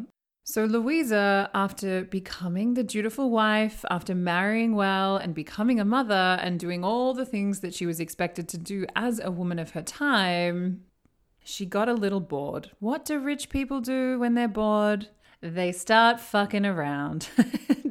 So, 0.53 0.67
Luisa, 0.67 1.49
after 1.55 2.05
becoming 2.05 2.75
the 2.75 2.85
dutiful 2.85 3.31
wife, 3.31 3.87
after 3.89 4.15
marrying 4.15 4.75
well 4.75 5.17
and 5.17 5.35
becoming 5.35 5.81
a 5.81 5.85
mother 5.87 6.39
and 6.43 6.61
doing 6.61 6.85
all 6.85 7.15
the 7.15 7.25
things 7.25 7.61
that 7.61 7.73
she 7.73 7.87
was 7.87 8.01
expected 8.01 8.51
to 8.51 8.59
do 8.59 8.85
as 8.95 9.19
a 9.19 9.31
woman 9.31 9.59
of 9.59 9.71
her 9.71 9.81
time, 9.81 10.83
she 11.43 11.65
got 11.65 11.89
a 11.89 11.95
little 11.95 12.21
bored. 12.21 12.71
What 12.81 13.07
do 13.07 13.19
rich 13.19 13.49
people 13.49 13.81
do 13.81 14.19
when 14.19 14.35
they're 14.35 14.47
bored? 14.47 15.09
They 15.41 15.73
start 15.73 16.21
fucking 16.21 16.67
around. 16.67 17.31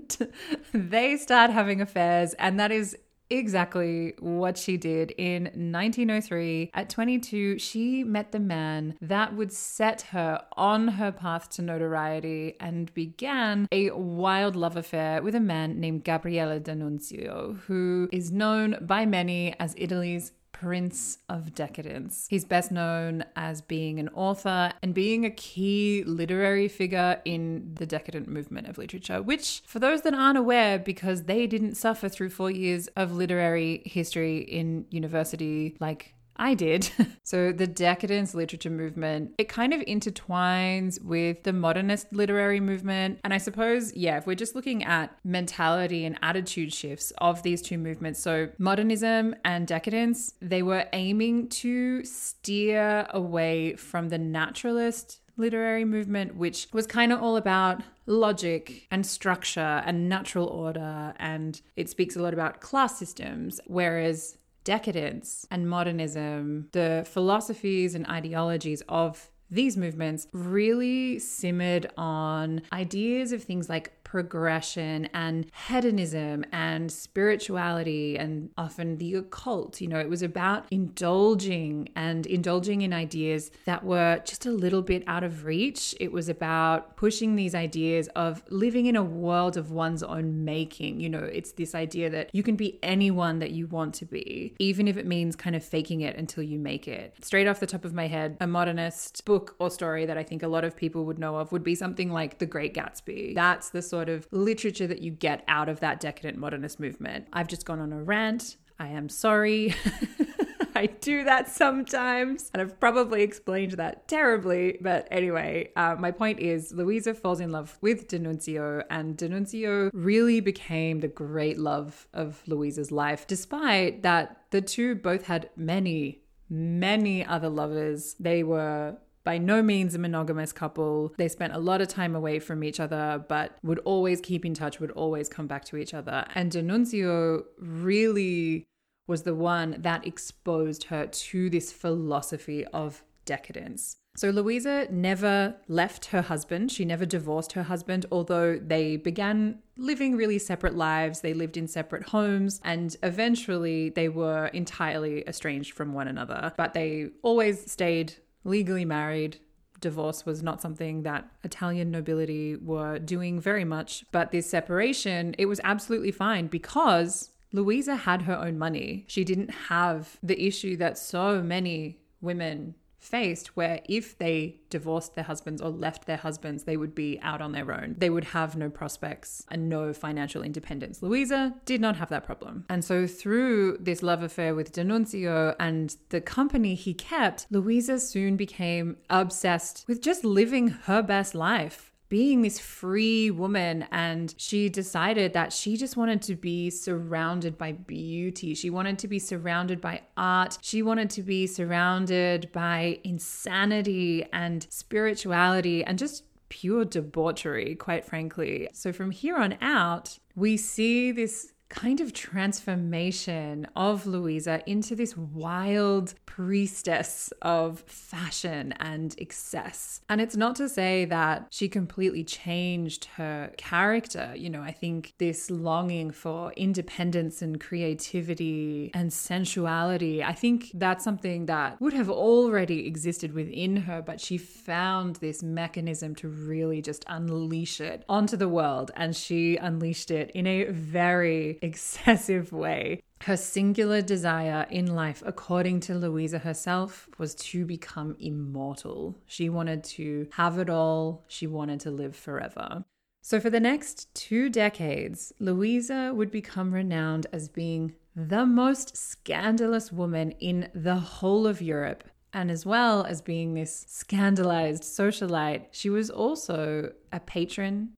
they 0.71 1.17
start 1.17 1.49
having 1.49 1.81
affairs, 1.81 2.35
and 2.35 2.59
that 2.59 2.71
is 2.71 2.95
exactly 3.31 4.13
what 4.19 4.57
she 4.57 4.77
did 4.77 5.11
in 5.17 5.43
1903. 5.43 6.71
At 6.73 6.89
22, 6.89 7.57
she 7.59 8.03
met 8.03 8.31
the 8.31 8.39
man 8.39 8.95
that 9.01 9.35
would 9.35 9.51
set 9.51 10.01
her 10.01 10.43
on 10.57 10.87
her 10.89 11.11
path 11.11 11.49
to 11.51 11.61
notoriety 11.61 12.55
and 12.59 12.93
began 12.93 13.67
a 13.71 13.91
wild 13.91 14.55
love 14.55 14.75
affair 14.75 15.21
with 15.21 15.35
a 15.35 15.39
man 15.39 15.79
named 15.79 16.03
Gabriele 16.03 16.59
D'Annunzio, 16.59 17.57
who 17.67 18.09
is 18.11 18.31
known 18.31 18.77
by 18.81 19.05
many 19.05 19.55
as 19.59 19.73
Italy's 19.77 20.31
Prince 20.61 21.17
of 21.27 21.55
Decadence. 21.55 22.27
He's 22.29 22.45
best 22.45 22.71
known 22.71 23.25
as 23.35 23.61
being 23.61 23.97
an 23.97 24.09
author 24.09 24.71
and 24.83 24.93
being 24.93 25.25
a 25.25 25.31
key 25.31 26.03
literary 26.05 26.67
figure 26.67 27.19
in 27.25 27.73
the 27.73 27.87
decadent 27.87 28.27
movement 28.27 28.67
of 28.67 28.77
literature, 28.77 29.23
which, 29.23 29.63
for 29.65 29.79
those 29.79 30.03
that 30.03 30.13
aren't 30.13 30.37
aware, 30.37 30.77
because 30.77 31.23
they 31.23 31.47
didn't 31.47 31.77
suffer 31.77 32.07
through 32.07 32.29
four 32.29 32.51
years 32.51 32.85
of 32.95 33.11
literary 33.11 33.81
history 33.85 34.37
in 34.37 34.85
university 34.91 35.75
like 35.79 36.13
I 36.35 36.53
did. 36.53 36.89
so 37.23 37.51
the 37.51 37.67
decadence 37.67 38.33
literature 38.33 38.69
movement, 38.69 39.33
it 39.37 39.49
kind 39.49 39.73
of 39.73 39.81
intertwines 39.81 41.03
with 41.03 41.43
the 41.43 41.53
modernist 41.53 42.07
literary 42.11 42.59
movement. 42.59 43.19
And 43.23 43.33
I 43.33 43.37
suppose, 43.37 43.95
yeah, 43.95 44.17
if 44.17 44.25
we're 44.25 44.35
just 44.35 44.55
looking 44.55 44.83
at 44.83 45.15
mentality 45.23 46.05
and 46.05 46.17
attitude 46.21 46.73
shifts 46.73 47.11
of 47.19 47.43
these 47.43 47.61
two 47.61 47.77
movements, 47.77 48.19
so 48.19 48.49
modernism 48.57 49.35
and 49.45 49.67
decadence, 49.67 50.33
they 50.41 50.63
were 50.63 50.85
aiming 50.93 51.49
to 51.49 52.03
steer 52.03 53.07
away 53.11 53.75
from 53.75 54.09
the 54.09 54.17
naturalist 54.17 55.19
literary 55.37 55.85
movement, 55.85 56.35
which 56.35 56.67
was 56.71 56.85
kind 56.87 57.11
of 57.11 57.21
all 57.21 57.35
about 57.35 57.81
logic 58.05 58.87
and 58.91 59.05
structure 59.05 59.81
and 59.85 60.09
natural 60.09 60.47
order. 60.47 61.13
And 61.19 61.59
it 61.75 61.89
speaks 61.89 62.15
a 62.15 62.21
lot 62.21 62.33
about 62.33 62.61
class 62.61 62.97
systems. 62.97 63.59
Whereas 63.65 64.37
decadence 64.63 65.47
and 65.51 65.69
modernism, 65.69 66.67
the 66.71 67.05
philosophies 67.09 67.95
and 67.95 68.05
ideologies 68.07 68.81
of 68.89 69.31
these 69.49 69.75
movements 69.75 70.27
really 70.31 71.19
simmered 71.19 71.91
on 71.97 72.61
ideas 72.71 73.33
of 73.33 73.43
things 73.43 73.67
like 73.67 74.00
progression 74.11 75.07
and 75.13 75.45
hedonism 75.69 76.43
and 76.51 76.91
spirituality 76.91 78.17
and 78.17 78.49
often 78.57 78.97
the 78.97 79.15
occult. 79.15 79.79
You 79.79 79.87
know, 79.87 79.99
it 79.99 80.09
was 80.09 80.21
about 80.21 80.65
indulging 80.69 81.87
and 81.95 82.25
indulging 82.25 82.81
in 82.81 82.91
ideas 82.91 83.51
that 83.63 83.85
were 83.85 84.21
just 84.25 84.45
a 84.45 84.51
little 84.51 84.81
bit 84.81 85.05
out 85.07 85.23
of 85.23 85.45
reach. 85.45 85.95
It 85.97 86.11
was 86.11 86.27
about 86.27 86.97
pushing 86.97 87.37
these 87.37 87.55
ideas 87.55 88.09
of 88.09 88.43
living 88.49 88.85
in 88.85 88.97
a 88.97 89.03
world 89.03 89.55
of 89.55 89.71
one's 89.71 90.03
own 90.03 90.43
making. 90.43 90.99
You 90.99 91.07
know, 91.07 91.23
it's 91.23 91.53
this 91.53 91.73
idea 91.73 92.09
that 92.09 92.31
you 92.33 92.43
can 92.43 92.57
be 92.57 92.79
anyone 92.83 93.39
that 93.39 93.51
you 93.51 93.65
want 93.65 93.93
to 93.93 94.05
be, 94.05 94.55
even 94.59 94.89
if 94.89 94.97
it 94.97 95.05
means 95.05 95.37
kind 95.37 95.55
of 95.55 95.63
faking 95.63 96.01
it 96.01 96.17
until 96.17 96.43
you 96.43 96.59
make 96.59 96.85
it. 96.85 97.15
Straight 97.23 97.47
off 97.47 97.61
the 97.61 97.65
top 97.65 97.85
of 97.85 97.93
my 97.93 98.07
head, 98.07 98.35
a 98.41 98.47
modernist 98.47 99.23
book 99.23 99.55
or 99.57 99.71
story 99.71 100.05
that 100.05 100.17
I 100.17 100.23
think 100.23 100.43
a 100.43 100.49
lot 100.49 100.65
of 100.65 100.75
people 100.75 101.05
would 101.05 101.17
know 101.17 101.37
of 101.37 101.53
would 101.53 101.63
be 101.63 101.75
something 101.75 102.11
like 102.11 102.39
The 102.39 102.45
Great 102.45 102.73
Gatsby. 102.73 103.35
That's 103.35 103.69
the 103.69 103.81
sort 104.01 104.09
of 104.09 104.27
literature 104.31 104.87
that 104.87 105.03
you 105.03 105.11
get 105.11 105.43
out 105.47 105.69
of 105.69 105.79
that 105.79 105.99
decadent 105.99 106.35
modernist 106.35 106.79
movement. 106.79 107.27
I've 107.33 107.47
just 107.47 107.67
gone 107.67 107.79
on 107.79 107.93
a 107.93 108.01
rant. 108.01 108.57
I 108.79 108.87
am 108.87 109.09
sorry. 109.09 109.75
I 110.75 110.87
do 110.87 111.23
that 111.25 111.47
sometimes, 111.47 112.49
and 112.51 112.63
I've 112.63 112.79
probably 112.79 113.21
explained 113.21 113.73
that 113.73 114.07
terribly. 114.07 114.79
But 114.81 115.07
anyway, 115.11 115.69
uh, 115.75 115.97
my 115.99 116.09
point 116.09 116.39
is 116.39 116.71
Luisa 116.71 117.13
falls 117.13 117.39
in 117.39 117.51
love 117.51 117.77
with 117.81 118.07
D'Annunzio, 118.07 118.83
and 118.89 119.15
D'Annunzio 119.15 119.91
really 119.93 120.39
became 120.39 121.01
the 121.01 121.07
great 121.07 121.59
love 121.59 122.07
of 122.11 122.41
Luisa's 122.47 122.91
life, 122.91 123.27
despite 123.27 124.01
that 124.01 124.45
the 124.49 124.61
two 124.61 124.95
both 124.95 125.25
had 125.25 125.51
many, 125.55 126.23
many 126.49 127.23
other 127.23 127.49
lovers. 127.49 128.15
They 128.19 128.41
were 128.41 128.97
by 129.23 129.37
no 129.37 129.61
means 129.61 129.95
a 129.95 129.99
monogamous 129.99 130.51
couple. 130.51 131.13
They 131.17 131.27
spent 131.27 131.53
a 131.53 131.59
lot 131.59 131.81
of 131.81 131.87
time 131.87 132.15
away 132.15 132.39
from 132.39 132.63
each 132.63 132.79
other, 132.79 133.23
but 133.27 133.57
would 133.63 133.79
always 133.79 134.21
keep 134.21 134.45
in 134.45 134.53
touch, 134.53 134.79
would 134.79 134.91
always 134.91 135.29
come 135.29 135.47
back 135.47 135.65
to 135.65 135.77
each 135.77 135.93
other. 135.93 136.25
And 136.35 136.51
D'Annunzio 136.51 137.43
really 137.57 138.65
was 139.07 139.23
the 139.23 139.35
one 139.35 139.77
that 139.79 140.05
exposed 140.07 140.85
her 140.85 141.05
to 141.05 141.49
this 141.49 141.71
philosophy 141.71 142.65
of 142.67 143.03
decadence. 143.25 143.97
So 144.15 144.29
Luisa 144.29 144.87
never 144.91 145.55
left 145.67 146.07
her 146.07 146.21
husband. 146.21 146.71
She 146.71 146.83
never 146.83 147.05
divorced 147.05 147.53
her 147.53 147.63
husband, 147.63 148.05
although 148.11 148.59
they 148.59 148.97
began 148.97 149.59
living 149.77 150.17
really 150.17 150.37
separate 150.37 150.75
lives. 150.75 151.21
They 151.21 151.33
lived 151.33 151.55
in 151.55 151.67
separate 151.67 152.09
homes 152.09 152.59
and 152.63 152.95
eventually 153.03 153.89
they 153.89 154.09
were 154.09 154.47
entirely 154.47 155.25
estranged 155.27 155.73
from 155.73 155.93
one 155.93 156.09
another. 156.09 156.53
But 156.57 156.73
they 156.73 157.09
always 157.21 157.71
stayed 157.71 158.13
legally 158.43 158.85
married. 158.85 159.37
Divorce 159.79 160.25
was 160.25 160.43
not 160.43 160.61
something 160.61 161.03
that 161.03 161.27
Italian 161.43 161.89
nobility 161.89 162.55
were 162.55 162.99
doing 162.99 163.39
very 163.39 163.65
much, 163.65 164.05
but 164.11 164.31
this 164.31 164.49
separation, 164.49 165.33
it 165.37 165.47
was 165.47 165.59
absolutely 165.63 166.11
fine 166.11 166.47
because 166.47 167.31
Luisa 167.51 167.95
had 167.95 168.23
her 168.23 168.35
own 168.37 168.57
money. 168.57 169.05
She 169.07 169.23
didn't 169.23 169.49
have 169.49 170.17
the 170.21 170.45
issue 170.45 170.77
that 170.77 170.97
so 170.97 171.41
many 171.41 171.99
women 172.21 172.75
faced 173.01 173.57
where 173.57 173.81
if 173.89 174.17
they 174.17 174.59
divorced 174.69 175.15
their 175.15 175.23
husbands 175.23 175.61
or 175.61 175.69
left 175.69 176.05
their 176.05 176.17
husbands, 176.17 176.63
they 176.63 176.77
would 176.77 176.95
be 176.95 177.19
out 177.21 177.41
on 177.41 177.51
their 177.51 177.73
own. 177.73 177.95
They 177.97 178.09
would 178.09 178.25
have 178.25 178.55
no 178.55 178.69
prospects 178.69 179.43
and 179.49 179.67
no 179.67 179.91
financial 179.91 180.43
independence. 180.43 181.01
Luisa 181.01 181.55
did 181.65 181.81
not 181.81 181.97
have 181.97 182.09
that 182.09 182.25
problem. 182.25 182.65
And 182.69 182.85
so, 182.85 183.07
through 183.07 183.77
this 183.79 184.03
love 184.03 184.23
affair 184.23 184.55
with 184.55 184.71
D'Annunzio 184.71 185.55
and 185.59 185.95
the 186.09 186.21
company 186.21 186.75
he 186.75 186.93
kept, 186.93 187.47
Luisa 187.49 187.99
soon 187.99 188.37
became 188.37 188.97
obsessed 189.09 189.83
with 189.87 190.01
just 190.01 190.23
living 190.23 190.69
her 190.69 191.01
best 191.01 191.33
life 191.35 191.90
being 192.11 192.41
this 192.41 192.59
free 192.59 193.31
woman 193.31 193.87
and 193.89 194.35
she 194.37 194.67
decided 194.67 195.31
that 195.31 195.53
she 195.53 195.77
just 195.77 195.95
wanted 195.95 196.21
to 196.21 196.35
be 196.35 196.69
surrounded 196.69 197.57
by 197.57 197.71
beauty. 197.71 198.53
She 198.53 198.69
wanted 198.69 198.99
to 198.99 199.07
be 199.07 199.17
surrounded 199.17 199.79
by 199.79 200.01
art. 200.17 200.57
She 200.61 200.83
wanted 200.83 201.09
to 201.11 201.23
be 201.23 201.47
surrounded 201.47 202.51
by 202.51 202.99
insanity 203.05 204.25
and 204.33 204.67
spirituality 204.69 205.85
and 205.85 205.97
just 205.97 206.25
pure 206.49 206.83
debauchery, 206.83 207.75
quite 207.75 208.03
frankly. 208.03 208.67
So 208.73 208.91
from 208.91 209.11
here 209.11 209.37
on 209.37 209.57
out, 209.61 210.19
we 210.35 210.57
see 210.57 211.13
this 211.13 211.53
kind 211.71 212.01
of 212.01 212.13
transformation 212.13 213.65
of 213.75 214.05
Luisa 214.05 214.61
into 214.67 214.93
this 214.93 215.15
wild 215.15 216.13
priestess 216.25 217.31
of 217.41 217.79
fashion 217.87 218.73
and 218.79 219.15
excess. 219.17 220.01
And 220.09 220.19
it's 220.19 220.35
not 220.35 220.55
to 220.57 220.67
say 220.67 221.05
that 221.05 221.47
she 221.49 221.69
completely 221.69 222.23
changed 222.23 223.05
her 223.15 223.51
character. 223.57 224.33
You 224.35 224.49
know, 224.49 224.61
I 224.61 224.71
think 224.71 225.13
this 225.17 225.49
longing 225.49 226.11
for 226.11 226.51
independence 226.53 227.41
and 227.41 227.59
creativity 227.59 228.91
and 228.93 229.11
sensuality, 229.11 230.23
I 230.23 230.33
think 230.33 230.71
that's 230.73 231.03
something 231.03 231.45
that 231.45 231.79
would 231.79 231.93
have 231.93 232.09
already 232.09 232.85
existed 232.85 233.33
within 233.33 233.77
her, 233.77 234.01
but 234.01 234.19
she 234.19 234.37
found 234.37 235.17
this 235.17 235.41
mechanism 235.41 236.15
to 236.15 236.27
really 236.27 236.81
just 236.81 237.05
unleash 237.07 237.79
it 237.79 238.03
onto 238.09 238.35
the 238.35 238.49
world. 238.49 238.91
And 238.95 239.15
she 239.15 239.55
unleashed 239.55 240.11
it 240.11 240.31
in 240.31 240.45
a 240.47 240.65
very 240.65 241.59
excessive 241.61 242.51
way. 242.51 243.01
Her 243.21 243.37
singular 243.37 244.01
desire 244.01 244.65
in 244.69 244.95
life, 244.95 245.21
according 245.25 245.81
to 245.81 245.95
Luisa 245.95 246.39
herself, 246.39 247.07
was 247.17 247.35
to 247.35 247.65
become 247.65 248.15
immortal. 248.19 249.17
She 249.27 249.47
wanted 249.49 249.83
to 249.95 250.27
have 250.31 250.57
it 250.57 250.69
all, 250.69 251.23
she 251.27 251.45
wanted 251.45 251.79
to 251.81 251.91
live 251.91 252.15
forever. 252.15 252.83
So, 253.21 253.39
for 253.39 253.51
the 253.51 253.59
next 253.59 254.13
two 254.15 254.49
decades, 254.49 255.31
Luisa 255.39 256.11
would 256.15 256.31
become 256.31 256.73
renowned 256.73 257.27
as 257.31 257.47
being 257.47 257.93
the 258.15 258.45
most 258.45 258.97
scandalous 258.97 259.91
woman 259.91 260.31
in 260.31 260.69
the 260.73 260.95
whole 260.95 261.45
of 261.45 261.61
Europe. 261.61 262.03
And 262.33 262.49
as 262.49 262.65
well 262.65 263.03
as 263.03 263.21
being 263.21 263.53
this 263.53 263.85
scandalized 263.87 264.83
socialite, 264.83 265.65
she 265.71 265.89
was 265.89 266.09
also 266.09 266.93
a 267.11 267.19
patron, 267.19 267.91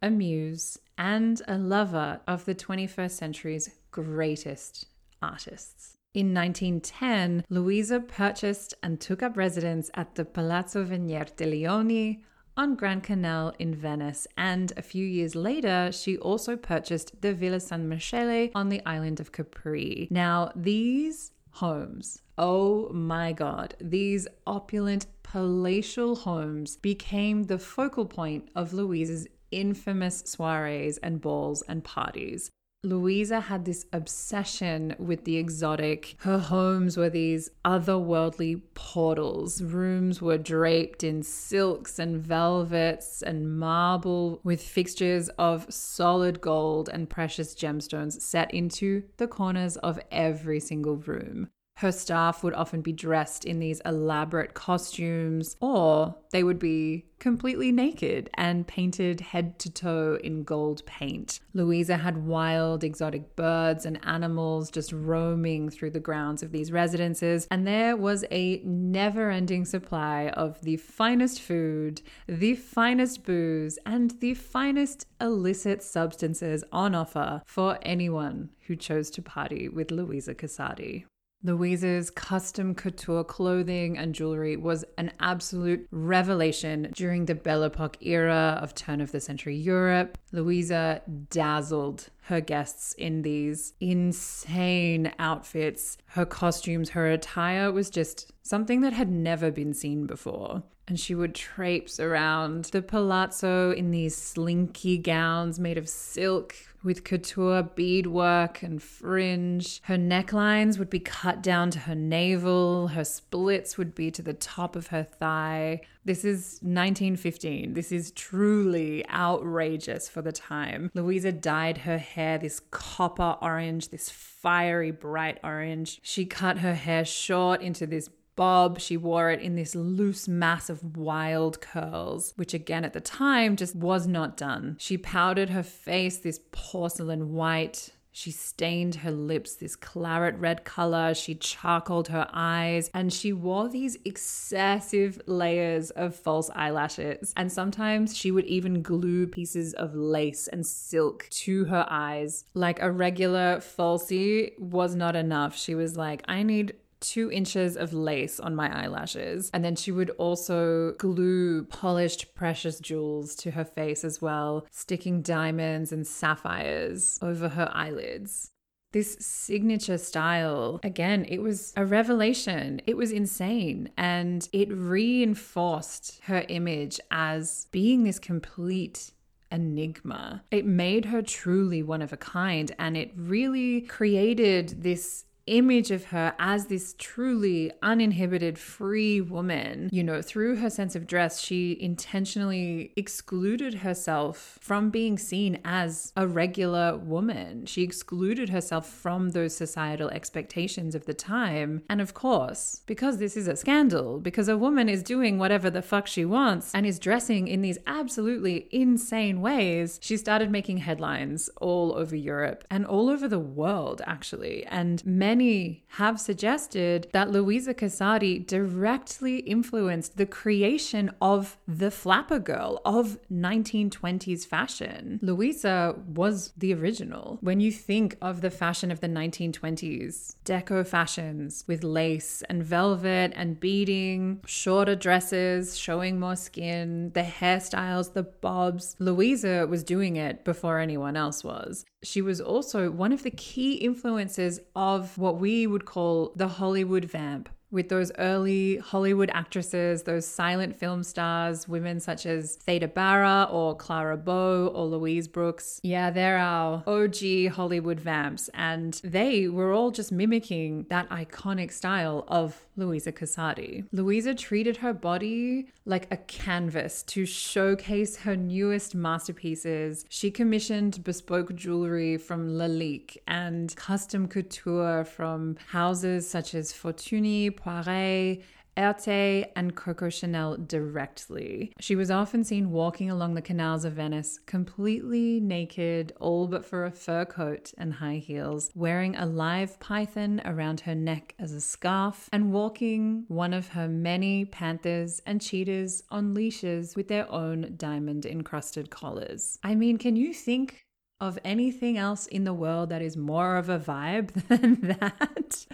a 0.00 0.10
muse, 0.10 0.78
and 0.98 1.42
a 1.46 1.58
lover 1.58 2.20
of 2.26 2.44
the 2.44 2.54
21st 2.54 3.10
century's 3.10 3.70
greatest 3.90 4.86
artists. 5.22 5.96
In 6.14 6.32
1910, 6.32 7.44
Luisa 7.50 8.00
purchased 8.00 8.72
and 8.82 9.00
took 9.00 9.22
up 9.22 9.36
residence 9.36 9.90
at 9.94 10.14
the 10.14 10.24
Palazzo 10.24 10.84
Venier 10.84 11.26
de 11.36 11.44
Leoni 11.44 12.22
on 12.56 12.74
Grand 12.74 13.02
Canal 13.02 13.52
in 13.58 13.74
Venice, 13.74 14.26
and 14.38 14.72
a 14.78 14.82
few 14.82 15.04
years 15.04 15.34
later, 15.34 15.90
she 15.92 16.16
also 16.16 16.56
purchased 16.56 17.20
the 17.20 17.34
Villa 17.34 17.60
San 17.60 17.86
Michele 17.86 18.48
on 18.54 18.70
the 18.70 18.80
island 18.86 19.20
of 19.20 19.30
Capri. 19.30 20.08
Now, 20.10 20.52
these 20.56 21.32
homes, 21.50 22.22
oh 22.38 22.88
my 22.92 23.32
god, 23.32 23.74
these 23.78 24.26
opulent 24.46 25.06
palatial 25.22 26.14
homes 26.14 26.76
became 26.76 27.42
the 27.44 27.58
focal 27.58 28.06
point 28.06 28.48
of 28.54 28.72
Luisa's 28.72 29.26
infamous 29.50 30.22
soirees 30.26 30.98
and 30.98 31.20
balls 31.20 31.62
and 31.68 31.84
parties. 31.84 32.50
Luisa 32.86 33.40
had 33.40 33.64
this 33.64 33.84
obsession 33.92 34.94
with 34.98 35.24
the 35.24 35.38
exotic. 35.38 36.14
Her 36.20 36.38
homes 36.38 36.96
were 36.96 37.10
these 37.10 37.50
otherworldly 37.64 38.62
portals. 38.74 39.60
Rooms 39.60 40.22
were 40.22 40.38
draped 40.38 41.02
in 41.02 41.24
silks 41.24 41.98
and 41.98 42.22
velvets 42.22 43.22
and 43.22 43.58
marble 43.58 44.40
with 44.44 44.62
fixtures 44.62 45.28
of 45.30 45.66
solid 45.72 46.40
gold 46.40 46.88
and 46.92 47.10
precious 47.10 47.56
gemstones 47.56 48.20
set 48.20 48.54
into 48.54 49.02
the 49.16 49.26
corners 49.26 49.76
of 49.78 49.98
every 50.12 50.60
single 50.60 50.96
room. 50.96 51.48
Her 51.76 51.92
staff 51.92 52.42
would 52.42 52.54
often 52.54 52.80
be 52.80 52.92
dressed 52.92 53.44
in 53.44 53.58
these 53.58 53.82
elaborate 53.84 54.54
costumes, 54.54 55.56
or 55.60 56.16
they 56.30 56.42
would 56.42 56.58
be 56.58 57.04
completely 57.18 57.70
naked 57.70 58.30
and 58.34 58.66
painted 58.66 59.20
head 59.20 59.58
to 59.58 59.70
toe 59.70 60.18
in 60.24 60.42
gold 60.42 60.84
paint. 60.86 61.40
Luisa 61.52 61.98
had 61.98 62.26
wild, 62.26 62.82
exotic 62.82 63.36
birds 63.36 63.84
and 63.84 64.00
animals 64.06 64.70
just 64.70 64.90
roaming 64.90 65.68
through 65.68 65.90
the 65.90 66.00
grounds 66.00 66.42
of 66.42 66.50
these 66.50 66.72
residences, 66.72 67.46
and 67.50 67.66
there 67.66 67.94
was 67.94 68.24
a 68.30 68.62
never 68.64 69.30
ending 69.30 69.66
supply 69.66 70.28
of 70.28 70.58
the 70.62 70.78
finest 70.78 71.42
food, 71.42 72.00
the 72.26 72.54
finest 72.54 73.22
booze, 73.24 73.78
and 73.84 74.12
the 74.20 74.32
finest 74.32 75.06
illicit 75.20 75.82
substances 75.82 76.64
on 76.72 76.94
offer 76.94 77.42
for 77.44 77.78
anyone 77.82 78.48
who 78.66 78.76
chose 78.76 79.10
to 79.10 79.20
party 79.20 79.68
with 79.68 79.90
Luisa 79.90 80.34
Casati. 80.34 81.04
Luisa's 81.46 82.10
custom 82.10 82.74
couture 82.74 83.22
clothing 83.22 83.96
and 83.96 84.14
jewelry 84.14 84.56
was 84.56 84.84
an 84.98 85.12
absolute 85.20 85.86
revelation 85.92 86.90
during 86.92 87.26
the 87.26 87.36
Belle 87.36 87.62
Epoque 87.62 87.96
era 88.00 88.58
of 88.60 88.74
turn 88.74 89.00
of 89.00 89.12
the 89.12 89.20
century 89.20 89.56
Europe. 89.56 90.18
Luisa 90.32 91.02
dazzled 91.30 92.08
her 92.26 92.40
guests 92.40 92.92
in 92.94 93.22
these 93.22 93.72
insane 93.80 95.12
outfits. 95.18 95.96
Her 96.06 96.26
costumes, 96.26 96.90
her 96.90 97.10
attire 97.10 97.70
was 97.70 97.88
just 97.88 98.32
something 98.42 98.80
that 98.80 98.92
had 98.92 99.10
never 99.10 99.52
been 99.52 99.72
seen 99.72 100.06
before. 100.06 100.64
And 100.88 100.98
she 100.98 101.14
would 101.14 101.34
traipse 101.34 101.98
around 102.00 102.66
the 102.66 102.82
palazzo 102.82 103.72
in 103.72 103.90
these 103.90 104.16
slinky 104.16 104.98
gowns 104.98 105.58
made 105.58 105.78
of 105.78 105.88
silk 105.88 106.54
with 106.82 107.04
couture 107.04 107.62
beadwork 107.62 108.62
and 108.62 108.82
fringe. 108.82 109.80
Her 109.84 109.96
necklines 109.96 110.78
would 110.78 110.90
be 110.90 111.00
cut 111.00 111.42
down 111.42 111.70
to 111.72 111.80
her 111.80 111.96
navel, 111.96 112.88
her 112.88 113.04
splits 113.04 113.76
would 113.76 113.94
be 113.94 114.10
to 114.12 114.22
the 114.22 114.34
top 114.34 114.76
of 114.76 114.88
her 114.88 115.02
thigh. 115.02 115.80
This 116.06 116.24
is 116.24 116.60
1915. 116.62 117.74
This 117.74 117.90
is 117.90 118.12
truly 118.12 119.04
outrageous 119.10 120.08
for 120.08 120.22
the 120.22 120.30
time. 120.30 120.88
Luisa 120.94 121.32
dyed 121.32 121.78
her 121.78 121.98
hair 121.98 122.38
this 122.38 122.60
copper 122.70 123.36
orange, 123.42 123.88
this 123.88 124.08
fiery 124.08 124.92
bright 124.92 125.40
orange. 125.42 125.98
She 126.04 126.24
cut 126.24 126.58
her 126.58 126.74
hair 126.74 127.04
short 127.04 127.60
into 127.60 127.88
this 127.88 128.08
bob. 128.36 128.78
She 128.78 128.96
wore 128.96 129.32
it 129.32 129.40
in 129.40 129.56
this 129.56 129.74
loose 129.74 130.28
mass 130.28 130.70
of 130.70 130.96
wild 130.96 131.60
curls, 131.60 132.34
which 132.36 132.54
again 132.54 132.84
at 132.84 132.92
the 132.92 133.00
time 133.00 133.56
just 133.56 133.74
was 133.74 134.06
not 134.06 134.36
done. 134.36 134.76
She 134.78 134.96
powdered 134.96 135.50
her 135.50 135.64
face 135.64 136.18
this 136.18 136.38
porcelain 136.52 137.32
white. 137.32 137.90
She 138.16 138.30
stained 138.30 138.94
her 138.94 139.10
lips 139.10 139.56
this 139.56 139.76
claret 139.76 140.38
red 140.38 140.64
color. 140.64 141.12
She 141.12 141.34
charcoaled 141.34 142.08
her 142.08 142.26
eyes 142.32 142.90
and 142.94 143.12
she 143.12 143.30
wore 143.34 143.68
these 143.68 143.98
excessive 144.06 145.20
layers 145.26 145.90
of 145.90 146.16
false 146.16 146.48
eyelashes. 146.54 147.34
And 147.36 147.52
sometimes 147.52 148.16
she 148.16 148.30
would 148.30 148.46
even 148.46 148.80
glue 148.80 149.26
pieces 149.26 149.74
of 149.74 149.94
lace 149.94 150.48
and 150.48 150.66
silk 150.66 151.28
to 151.44 151.66
her 151.66 151.84
eyes. 151.90 152.46
Like 152.54 152.80
a 152.80 152.90
regular 152.90 153.58
falsie 153.58 154.58
was 154.58 154.94
not 154.94 155.14
enough. 155.14 155.54
She 155.54 155.74
was 155.74 155.98
like, 155.98 156.22
I 156.26 156.42
need 156.42 156.72
two 157.08 157.30
inches 157.30 157.76
of 157.76 157.92
lace 157.92 158.40
on 158.40 158.54
my 158.54 158.84
eyelashes. 158.84 159.50
And 159.52 159.64
then 159.64 159.76
she 159.76 159.92
would 159.92 160.10
also 160.10 160.92
glue 160.98 161.64
polished 161.64 162.34
precious 162.34 162.80
jewels 162.80 163.34
to 163.36 163.52
her 163.52 163.64
face 163.64 164.04
as 164.04 164.20
well, 164.20 164.66
sticking 164.70 165.22
diamonds 165.22 165.92
and 165.92 166.06
sapphires 166.06 167.18
over 167.22 167.50
her 167.50 167.70
eyelids 167.72 168.50
this 168.96 169.18
signature 169.20 169.98
style, 169.98 170.80
again, 170.82 171.26
it 171.28 171.42
was 171.42 171.74
a 171.76 171.84
revelation. 171.84 172.80
It 172.86 172.96
was 172.96 173.12
insane. 173.12 173.90
And 173.98 174.48
it 174.54 174.72
reinforced 174.72 176.18
her 176.24 176.46
image 176.48 176.98
as 177.10 177.66
being 177.72 178.04
this 178.04 178.18
complete 178.18 179.12
enigma. 179.52 180.44
It 180.50 180.64
made 180.64 181.04
her 181.04 181.20
truly 181.20 181.82
one 181.82 182.00
of 182.00 182.14
a 182.14 182.16
kind. 182.16 182.72
And 182.78 182.96
it 182.96 183.12
really 183.14 183.82
created 183.82 184.82
this 184.82 185.25
image 185.46 185.90
of 185.90 186.06
her 186.06 186.34
as 186.38 186.66
this 186.66 186.94
truly 186.98 187.72
uninhibited, 187.82 188.58
free 188.58 189.20
woman, 189.20 189.88
you 189.92 190.02
know, 190.02 190.20
through 190.22 190.56
her 190.56 190.70
sense 190.70 190.96
of 190.96 191.06
dress, 191.06 191.40
she 191.40 191.76
intentionally 191.80 192.92
excluded 192.96 193.74
herself 193.74 194.58
from 194.60 194.90
being 194.90 195.18
seen 195.18 195.58
as 195.64 196.12
a 196.16 196.26
regular 196.26 196.96
woman. 196.96 197.66
She 197.66 197.82
excluded 197.82 198.48
herself 198.48 198.88
from 198.88 199.30
those 199.30 199.56
societal 199.56 200.08
expectations 200.10 200.94
of 200.94 201.06
the 201.06 201.14
time. 201.14 201.82
And 201.88 202.00
of 202.00 202.14
course, 202.14 202.82
because 202.86 203.18
this 203.18 203.36
is 203.36 203.48
a 203.48 203.56
scandal, 203.56 204.18
because 204.18 204.48
a 204.48 204.58
woman 204.58 204.88
is 204.88 205.02
doing 205.02 205.38
whatever 205.38 205.70
the 205.70 205.82
fuck 205.82 206.06
she 206.06 206.24
wants 206.24 206.72
and 206.74 206.86
is 206.86 206.98
dressing 206.98 207.48
in 207.48 207.62
these 207.62 207.78
absolutely 207.86 208.68
insane 208.70 209.40
ways, 209.40 209.98
she 210.02 210.16
started 210.16 210.50
making 210.50 210.78
headlines 210.78 211.48
all 211.60 211.94
over 211.96 212.16
Europe 212.16 212.64
and 212.70 212.84
all 212.84 213.08
over 213.08 213.28
the 213.28 213.38
world, 213.38 214.02
actually. 214.06 214.64
And 214.66 215.04
many 215.36 215.84
have 215.88 216.20
suggested 216.20 217.08
that 217.12 217.30
Luisa 217.30 217.74
Casati 217.74 218.46
directly 218.46 219.38
influenced 219.38 220.16
the 220.16 220.26
creation 220.26 221.10
of 221.20 221.56
the 221.66 221.90
flapper 221.90 222.38
girl 222.38 222.80
of 222.84 223.18
1920s 223.30 224.46
fashion. 224.46 225.18
Luisa 225.22 225.94
was 226.06 226.52
the 226.56 226.72
original. 226.74 227.38
When 227.40 227.60
you 227.60 227.72
think 227.72 228.16
of 228.20 228.40
the 228.40 228.50
fashion 228.50 228.90
of 228.90 229.00
the 229.00 229.08
1920s, 229.08 230.36
deco 230.44 230.86
fashions 230.86 231.64
with 231.66 231.84
lace 231.84 232.42
and 232.48 232.62
velvet 232.62 233.32
and 233.34 233.60
beading, 233.60 234.40
shorter 234.46 234.96
dresses 234.96 235.76
showing 235.76 236.18
more 236.18 236.36
skin, 236.36 237.12
the 237.14 237.22
hairstyles, 237.22 238.12
the 238.12 238.22
bobs, 238.22 238.96
Luisa 238.98 239.66
was 239.66 239.82
doing 239.82 240.16
it 240.16 240.44
before 240.44 240.78
anyone 240.78 241.16
else 241.16 241.44
was 241.44 241.84
she 242.06 242.22
was 242.22 242.40
also 242.40 242.90
one 242.90 243.12
of 243.12 243.22
the 243.22 243.30
key 243.30 243.74
influences 243.74 244.60
of 244.74 245.18
what 245.26 245.40
we 245.40 245.66
would 245.66 245.84
call 245.84 246.30
the 246.36 246.46
Hollywood 246.46 247.04
vamp 247.04 247.48
with 247.70 247.88
those 247.88 248.12
early 248.18 248.76
Hollywood 248.78 249.30
actresses, 249.32 250.04
those 250.04 250.26
silent 250.26 250.76
film 250.76 251.02
stars, 251.02 251.68
women 251.68 252.00
such 252.00 252.26
as 252.26 252.56
Theda 252.56 252.88
Bara 252.88 253.48
or 253.50 253.74
Clara 253.74 254.16
Bow 254.16 254.68
or 254.68 254.86
Louise 254.86 255.28
Brooks. 255.28 255.80
Yeah, 255.82 256.10
they're 256.10 256.38
our 256.38 256.82
OG 256.86 257.52
Hollywood 257.52 258.00
vamps. 258.00 258.48
And 258.54 259.00
they 259.02 259.48
were 259.48 259.72
all 259.72 259.90
just 259.90 260.12
mimicking 260.12 260.86
that 260.90 261.08
iconic 261.10 261.72
style 261.72 262.24
of 262.28 262.66
Luisa 262.76 263.10
Casati. 263.10 263.86
Luisa 263.92 264.34
treated 264.34 264.78
her 264.78 264.92
body 264.92 265.68
like 265.86 266.06
a 266.10 266.16
canvas 266.16 267.02
to 267.04 267.24
showcase 267.24 268.16
her 268.18 268.36
newest 268.36 268.94
masterpieces. 268.94 270.04
She 270.08 270.30
commissioned 270.30 271.02
bespoke 271.02 271.54
jewelry 271.54 272.18
from 272.18 272.50
Lalique 272.50 273.16
and 273.26 273.74
custom 273.76 274.28
couture 274.28 275.04
from 275.04 275.56
houses 275.68 276.28
such 276.28 276.54
as 276.54 276.72
Fortuny, 276.72 277.55
Poiret, 277.56 278.42
Erte 278.76 279.46
and 279.56 279.74
Coco 279.74 280.10
Chanel 280.10 280.58
directly. 280.58 281.72
She 281.80 281.96
was 281.96 282.10
often 282.10 282.44
seen 282.44 282.70
walking 282.70 283.10
along 283.10 283.34
the 283.34 283.42
canals 283.42 283.84
of 283.86 283.94
Venice, 283.94 284.38
completely 284.44 285.40
naked, 285.40 286.12
all 286.20 286.46
but 286.46 286.64
for 286.64 286.84
a 286.84 286.90
fur 286.90 287.24
coat 287.24 287.72
and 287.78 287.94
high 287.94 288.18
heels, 288.18 288.70
wearing 288.74 289.16
a 289.16 289.24
live 289.24 289.80
python 289.80 290.42
around 290.44 290.80
her 290.80 290.94
neck 290.94 291.34
as 291.38 291.52
a 291.52 291.60
scarf, 291.60 292.28
and 292.32 292.52
walking 292.52 293.24
one 293.28 293.54
of 293.54 293.68
her 293.68 293.88
many 293.88 294.44
panthers 294.44 295.22
and 295.24 295.40
cheetahs 295.40 296.02
on 296.10 296.34
leashes 296.34 296.94
with 296.94 297.08
their 297.08 297.30
own 297.32 297.74
diamond 297.78 298.26
encrusted 298.26 298.90
collars. 298.90 299.58
I 299.62 299.74
mean, 299.74 299.96
can 299.96 300.16
you 300.16 300.34
think 300.34 300.85
of 301.20 301.38
anything 301.44 301.96
else 301.96 302.26
in 302.26 302.44
the 302.44 302.52
world 302.52 302.90
that 302.90 303.00
is 303.00 303.16
more 303.16 303.56
of 303.56 303.68
a 303.68 303.78
vibe 303.78 304.32
than 304.48 304.80
that. 304.82 305.66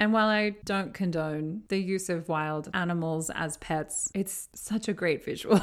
and 0.00 0.12
while 0.12 0.28
I 0.28 0.56
don't 0.64 0.92
condone 0.92 1.62
the 1.68 1.78
use 1.78 2.08
of 2.08 2.28
wild 2.28 2.68
animals 2.74 3.30
as 3.30 3.56
pets, 3.58 4.10
it's 4.14 4.48
such 4.54 4.88
a 4.88 4.92
great 4.92 5.24
visual. 5.24 5.60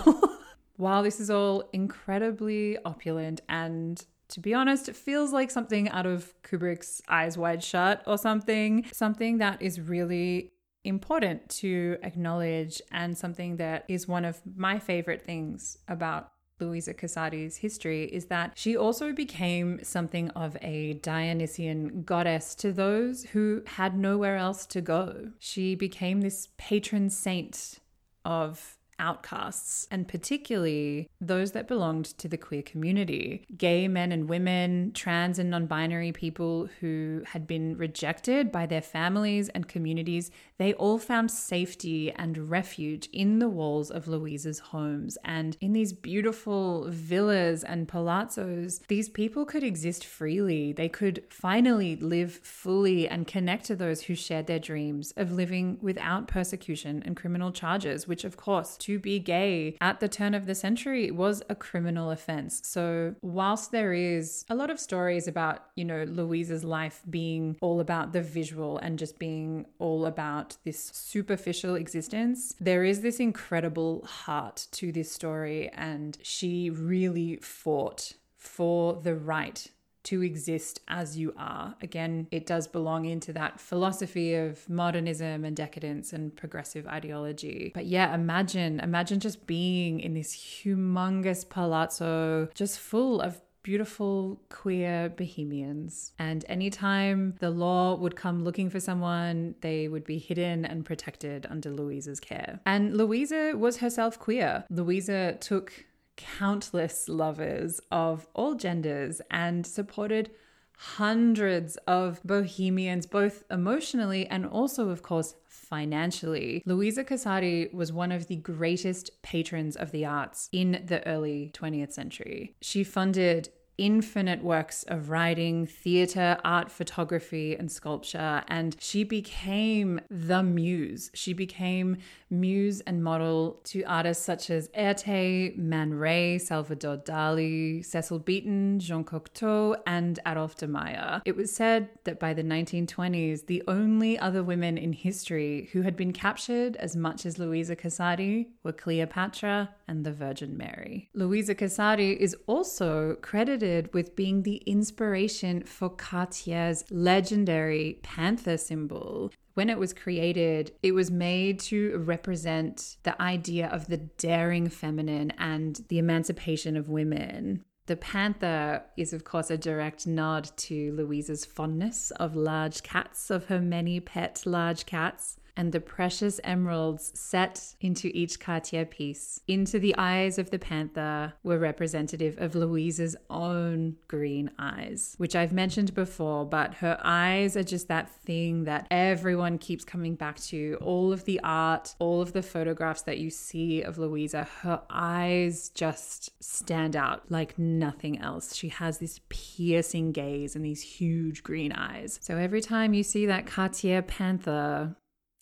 while 0.77 1.03
this 1.03 1.19
is 1.19 1.29
all 1.29 1.69
incredibly 1.73 2.77
opulent 2.85 3.41
and 3.49 4.05
to 4.29 4.39
be 4.39 4.53
honest, 4.53 4.87
it 4.87 4.95
feels 4.95 5.33
like 5.33 5.49
something 5.49 5.89
out 5.89 6.05
of 6.05 6.33
Kubrick's 6.43 7.01
Eyes 7.09 7.35
Wide 7.35 7.63
Shut 7.63 8.03
or 8.05 8.15
something, 8.15 8.85
something 8.93 9.39
that 9.39 9.59
is 9.59 9.81
really 9.81 10.51
important 10.83 11.49
to 11.49 11.97
acknowledge 12.03 12.81
and 12.91 13.17
something 13.17 13.57
that 13.57 13.85
is 13.87 14.07
one 14.07 14.25
of 14.25 14.39
my 14.55 14.79
favorite 14.79 15.23
things 15.23 15.77
about 15.87 16.31
Luisa 16.59 16.93
Casati's 16.93 17.57
history 17.57 18.05
is 18.05 18.25
that 18.25 18.53
she 18.55 18.75
also 18.75 19.13
became 19.13 19.83
something 19.83 20.29
of 20.31 20.57
a 20.61 20.93
Dionysian 20.95 22.03
goddess 22.03 22.55
to 22.55 22.71
those 22.71 23.23
who 23.25 23.61
had 23.65 23.97
nowhere 23.97 24.37
else 24.37 24.65
to 24.67 24.81
go. 24.81 25.31
She 25.39 25.75
became 25.75 26.21
this 26.21 26.49
patron 26.57 27.09
saint 27.09 27.79
of 28.25 28.78
outcasts, 28.99 29.87
and 29.89 30.07
particularly 30.07 31.09
those 31.19 31.53
that 31.53 31.67
belonged 31.67 32.05
to 32.05 32.27
the 32.27 32.37
queer 32.37 32.61
community 32.61 33.45
gay 33.57 33.87
men 33.87 34.11
and 34.11 34.29
women, 34.29 34.91
trans 34.93 35.39
and 35.39 35.49
non 35.49 35.65
binary 35.65 36.11
people 36.11 36.69
who 36.79 37.21
had 37.25 37.47
been 37.47 37.77
rejected 37.77 38.51
by 38.51 38.65
their 38.65 38.81
families 38.81 39.49
and 39.49 39.67
communities. 39.67 40.31
They 40.57 40.73
all 40.73 40.99
found 40.99 41.31
safety 41.31 42.11
and 42.11 42.49
refuge 42.49 43.07
in 43.13 43.39
the 43.39 43.49
walls 43.49 43.89
of 43.89 44.07
Luisa's 44.07 44.59
homes. 44.59 45.17
And 45.23 45.57
in 45.61 45.73
these 45.73 45.93
beautiful 45.93 46.85
villas 46.89 47.63
and 47.63 47.87
palazzos, 47.87 48.81
these 48.87 49.09
people 49.09 49.45
could 49.45 49.63
exist 49.63 50.05
freely. 50.05 50.73
They 50.73 50.89
could 50.89 51.23
finally 51.29 51.95
live 51.95 52.33
fully 52.33 53.07
and 53.07 53.25
connect 53.25 53.65
to 53.65 53.75
those 53.75 54.03
who 54.03 54.15
shared 54.15 54.47
their 54.47 54.59
dreams 54.59 55.13
of 55.15 55.31
living 55.31 55.77
without 55.81 56.27
persecution 56.27 57.01
and 57.05 57.15
criminal 57.15 57.51
charges, 57.51 58.07
which, 58.07 58.23
of 58.23 58.37
course, 58.37 58.77
to 58.89 58.97
be 58.97 59.19
gay 59.19 59.77
at 59.81 59.99
the 59.99 60.09
turn 60.09 60.33
of 60.33 60.47
the 60.47 60.55
century 60.55 61.11
was 61.11 61.43
a 61.47 61.53
criminal 61.53 62.09
offense. 62.09 62.59
So, 62.63 63.13
whilst 63.21 63.71
there 63.71 63.93
is 63.93 64.45
a 64.49 64.55
lot 64.55 64.71
of 64.71 64.79
stories 64.79 65.27
about, 65.27 65.65
you 65.75 65.85
know, 65.85 66.05
Luisa's 66.05 66.63
life 66.63 67.03
being 67.07 67.55
all 67.61 67.81
about 67.81 68.13
the 68.13 68.23
visual 68.23 68.79
and 68.79 68.97
just 68.97 69.19
being 69.19 69.67
all 69.77 70.07
about 70.07 70.57
this 70.65 70.89
superficial 70.91 71.75
existence, 71.75 72.55
there 72.59 72.83
is 72.83 73.01
this 73.01 73.19
incredible 73.19 74.03
heart 74.05 74.65
to 74.71 74.91
this 74.91 75.11
story, 75.11 75.69
and 75.75 76.17
she 76.23 76.71
really 76.71 77.35
fought 77.37 78.13
for 78.37 78.95
the 78.95 79.13
right 79.13 79.67
to 80.09 80.23
exist 80.23 80.79
as 80.87 81.17
you 81.17 81.33
are. 81.37 81.75
Again, 81.81 82.27
it 82.31 82.47
does 82.47 82.67
belong 82.67 83.05
into 83.05 83.31
that 83.33 83.59
philosophy 83.59 84.33
of 84.33 84.67
modernism 84.67 85.45
and 85.45 85.55
decadence 85.55 86.13
and 86.13 86.35
progressive 86.35 86.87
ideology. 86.87 87.71
But 87.75 87.85
yeah, 87.85 88.15
imagine, 88.15 88.79
imagine 88.79 89.19
just 89.19 89.45
being 89.45 89.99
in 89.99 90.15
this 90.15 90.35
humongous 90.35 91.47
palazzo, 91.47 92.49
just 92.55 92.79
full 92.79 93.21
of 93.21 93.39
beautiful 93.61 94.41
queer 94.49 95.09
bohemians. 95.09 96.13
And 96.17 96.43
anytime 96.47 97.35
the 97.39 97.51
law 97.51 97.95
would 97.95 98.15
come 98.15 98.43
looking 98.43 98.69
for 98.69 98.79
someone, 98.79 99.53
they 99.61 99.87
would 99.87 100.05
be 100.05 100.17
hidden 100.17 100.65
and 100.65 100.85
protected 100.85 101.45
under 101.49 101.69
Luisa's 101.69 102.19
care. 102.19 102.61
And 102.65 102.97
Luisa 102.97 103.53
was 103.55 103.77
herself 103.77 104.17
queer. 104.17 104.63
Luisa 104.71 105.37
took 105.39 105.85
countless 106.19 107.07
lovers 107.07 107.79
of 107.91 108.27
all 108.35 108.53
genders 108.53 109.21
and 109.31 109.65
supported 109.65 110.29
hundreds 110.77 111.77
of 111.87 112.21
bohemians, 112.23 113.05
both 113.05 113.43
emotionally 113.49 114.27
and 114.27 114.45
also, 114.45 114.89
of 114.89 115.01
course, 115.01 115.35
financially. 115.47 116.61
Luisa 116.65 117.03
Casati 117.03 117.73
was 117.73 117.91
one 117.91 118.11
of 118.11 118.27
the 118.27 118.35
greatest 118.35 119.21
patrons 119.21 119.75
of 119.75 119.91
the 119.91 120.05
arts 120.05 120.49
in 120.51 120.83
the 120.85 121.05
early 121.07 121.51
20th 121.53 121.91
century. 121.91 122.55
She 122.61 122.83
funded 122.83 123.49
infinite 123.79 124.43
works 124.43 124.83
of 124.83 125.09
writing, 125.09 125.65
theatre, 125.65 126.37
art, 126.43 126.69
photography, 126.69 127.55
and 127.55 127.71
sculpture. 127.71 128.43
And 128.47 128.75
she 128.79 129.03
became 129.03 130.01
the 130.09 130.43
muse. 130.43 131.09
She 131.13 131.33
became 131.33 131.97
muse 132.29 132.81
and 132.81 133.03
model 133.03 133.59
to 133.65 133.83
artists 133.83 134.25
such 134.25 134.49
as 134.49 134.69
Erte, 134.75 135.57
Man 135.57 135.93
Ray, 135.93 136.37
Salvador 136.37 136.97
Dali, 136.97 137.83
Cecil 137.85 138.19
Beaton, 138.19 138.79
Jean 138.79 139.03
Cocteau, 139.03 139.75
and 139.87 140.19
Adolphe 140.25 140.55
de 140.55 140.67
Meyer. 140.67 141.21
It 141.25 141.35
was 141.35 141.55
said 141.55 141.89
that 142.03 142.19
by 142.19 142.33
the 142.33 142.43
1920s, 142.43 143.45
the 143.45 143.63
only 143.67 144.17
other 144.19 144.43
women 144.43 144.77
in 144.77 144.93
history 144.93 145.69
who 145.71 145.81
had 145.81 145.95
been 145.95 146.13
captured 146.13 146.75
as 146.77 146.95
much 146.95 147.25
as 147.25 147.39
Luisa 147.39 147.75
Casati 147.75 148.47
were 148.63 148.73
Cleopatra 148.73 149.69
and 149.87 150.05
the 150.05 150.13
Virgin 150.13 150.57
Mary. 150.57 151.09
Luisa 151.13 151.55
Casati 151.55 152.15
is 152.15 152.35
also 152.47 153.15
credited 153.21 153.93
with 153.93 154.15
being 154.15 154.43
the 154.43 154.57
inspiration 154.65 155.63
for 155.63 155.89
Cartier's 155.89 156.83
legendary 156.91 157.99
panther 158.03 158.57
symbol 158.57 159.31
when 159.53 159.69
it 159.69 159.79
was 159.79 159.93
created, 159.93 160.71
it 160.83 160.93
was 160.93 161.09
made 161.11 161.59
to 161.59 161.97
represent 161.97 162.97
the 163.03 163.19
idea 163.21 163.67
of 163.67 163.87
the 163.87 163.97
daring 163.97 164.69
feminine 164.69 165.31
and 165.37 165.83
the 165.89 165.97
emancipation 165.97 166.77
of 166.77 166.89
women. 166.89 167.63
The 167.87 167.97
panther 167.97 168.83
is, 168.97 169.13
of 169.13 169.23
course, 169.23 169.49
a 169.49 169.57
direct 169.57 170.05
nod 170.05 170.51
to 170.57 170.91
Luisa's 170.93 171.43
fondness 171.43 172.11
of 172.11 172.35
large 172.35 172.83
cats, 172.83 173.31
of 173.31 173.45
her 173.45 173.59
many 173.59 173.99
pet 173.99 174.43
large 174.45 174.85
cats 174.85 175.38
and 175.55 175.71
the 175.71 175.79
precious 175.79 176.39
emeralds 176.43 177.11
set 177.13 177.75
into 177.81 178.09
each 178.13 178.39
Cartier 178.39 178.85
piece 178.85 179.41
into 179.47 179.79
the 179.79 179.95
eyes 179.97 180.37
of 180.37 180.49
the 180.51 180.59
panther 180.59 181.33
were 181.43 181.57
representative 181.57 182.35
of 182.37 182.55
Luisa's 182.55 183.15
own 183.29 183.95
green 184.07 184.51
eyes, 184.59 185.15
which 185.17 185.35
I've 185.35 185.51
mentioned 185.51 185.93
before, 185.93 186.45
but 186.45 186.75
her 186.75 186.99
eyes 187.03 187.55
are 187.55 187.63
just 187.63 187.87
that 187.87 188.09
thing 188.09 188.65
that 188.65 188.87
everyone 188.91 189.57
keeps 189.57 189.83
coming 189.83 190.15
back 190.15 190.39
to. 190.41 190.77
All 190.81 191.11
of 191.11 191.25
the 191.25 191.39
art, 191.43 191.95
all 191.99 192.21
of 192.21 192.33
the 192.33 192.43
photographs 192.43 193.01
that 193.03 193.17
you 193.17 193.29
see 193.29 193.81
of 193.81 193.97
Luisa, 193.97 194.47
her 194.61 194.81
eyes 194.89 195.69
just 195.69 196.31
stand 196.43 196.95
out 196.95 197.23
like 197.29 197.57
nothing 197.57 198.19
else. 198.19 198.55
She 198.55 198.69
has 198.69 198.97
this 198.97 199.19
piercing 199.29 200.11
gaze 200.11 200.55
and 200.55 200.63
these 200.63 200.81
huge 200.81 201.43
green 201.43 201.71
eyes. 201.71 202.19
So 202.21 202.37
every 202.37 202.61
time 202.61 202.93
you 202.93 203.03
see 203.03 203.25
that 203.25 203.45
Cartier 203.45 204.01
panther, 204.01 204.95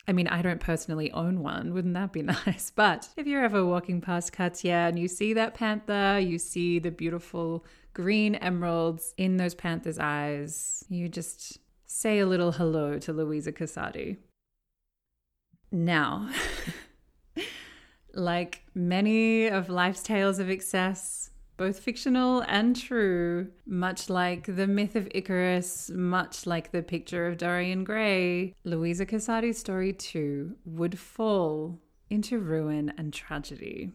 I 0.07 0.13
mean, 0.13 0.27
I 0.27 0.41
don't 0.41 0.61
personally 0.61 1.11
own 1.11 1.43
one. 1.43 1.73
Wouldn't 1.73 1.93
that 1.95 2.13
be 2.13 2.21
nice? 2.45 2.71
But 2.73 3.09
if 3.17 3.27
you're 3.27 3.43
ever 3.43 3.65
walking 3.65 3.99
past 4.01 4.31
Cartier 4.31 4.87
and 4.87 4.97
you 4.97 5.07
see 5.07 5.33
that 5.33 5.53
panther, 5.53 6.19
you 6.19 6.39
see 6.39 6.79
the 6.79 6.91
beautiful 6.91 7.65
green 7.93 8.35
emeralds 8.35 9.13
in 9.17 9.37
those 9.37 9.55
panther's 9.55 9.99
eyes, 9.99 10.85
you 10.87 11.09
just 11.09 11.57
say 11.85 12.19
a 12.19 12.25
little 12.25 12.51
hello 12.51 12.99
to 12.99 13.11
Luisa 13.11 13.51
Casati. 13.51 14.17
Now, 15.71 16.29
like 18.13 18.63
many 18.73 19.47
of 19.47 19.69
life's 19.69 20.03
tales 20.03 20.39
of 20.39 20.49
excess, 20.49 21.31
both 21.57 21.79
fictional 21.79 22.41
and 22.47 22.75
true, 22.75 23.47
much 23.65 24.09
like 24.09 24.55
the 24.55 24.67
myth 24.67 24.95
of 24.95 25.07
Icarus, 25.13 25.89
much 25.93 26.45
like 26.45 26.71
the 26.71 26.83
picture 26.83 27.27
of 27.27 27.37
Dorian 27.37 27.83
Gray, 27.83 28.53
Luisa 28.63 29.05
Casati's 29.05 29.57
story 29.57 29.91
too 29.91 30.55
would 30.65 30.97
fall 30.97 31.79
into 32.09 32.39
ruin 32.39 32.93
and 32.97 33.11
tragedy. 33.11 33.91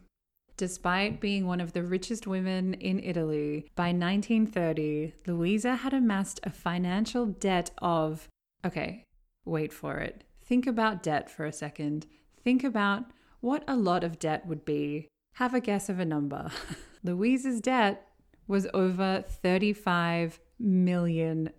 Despite 0.55 1.19
being 1.19 1.47
one 1.47 1.59
of 1.59 1.73
the 1.73 1.81
richest 1.81 2.27
women 2.27 2.75
in 2.75 2.99
Italy, 2.99 3.65
by 3.75 3.87
1930, 3.87 5.13
Luisa 5.25 5.77
had 5.77 5.93
amassed 5.93 6.39
a 6.43 6.51
financial 6.51 7.25
debt 7.25 7.71
of, 7.79 8.27
okay, 8.63 9.03
wait 9.45 9.73
for 9.73 9.97
it. 9.97 10.23
Think 10.43 10.67
about 10.67 11.01
debt 11.01 11.29
for 11.29 11.45
a 11.45 11.51
second. 11.51 12.05
Think 12.43 12.63
about 12.63 13.05
what 13.39 13.63
a 13.67 13.75
lot 13.75 14.03
of 14.03 14.19
debt 14.19 14.45
would 14.45 14.63
be. 14.63 15.07
Have 15.37 15.53
a 15.53 15.59
guess 15.59 15.89
of 15.89 15.99
a 15.99 16.05
number. 16.05 16.51
Luisa's 17.03 17.59
debt 17.59 18.07
was 18.47 18.67
over 18.73 19.23
$35 19.43 20.39
million. 20.59 21.49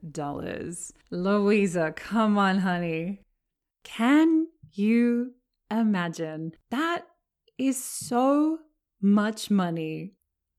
Luisa, 1.10 1.92
come 1.96 2.38
on, 2.38 2.58
honey. 2.58 3.20
Can 3.82 4.46
you 4.72 5.32
imagine? 5.70 6.52
That 6.70 7.06
is 7.58 7.82
so 7.82 8.58
much 9.00 9.50
money. 9.50 10.12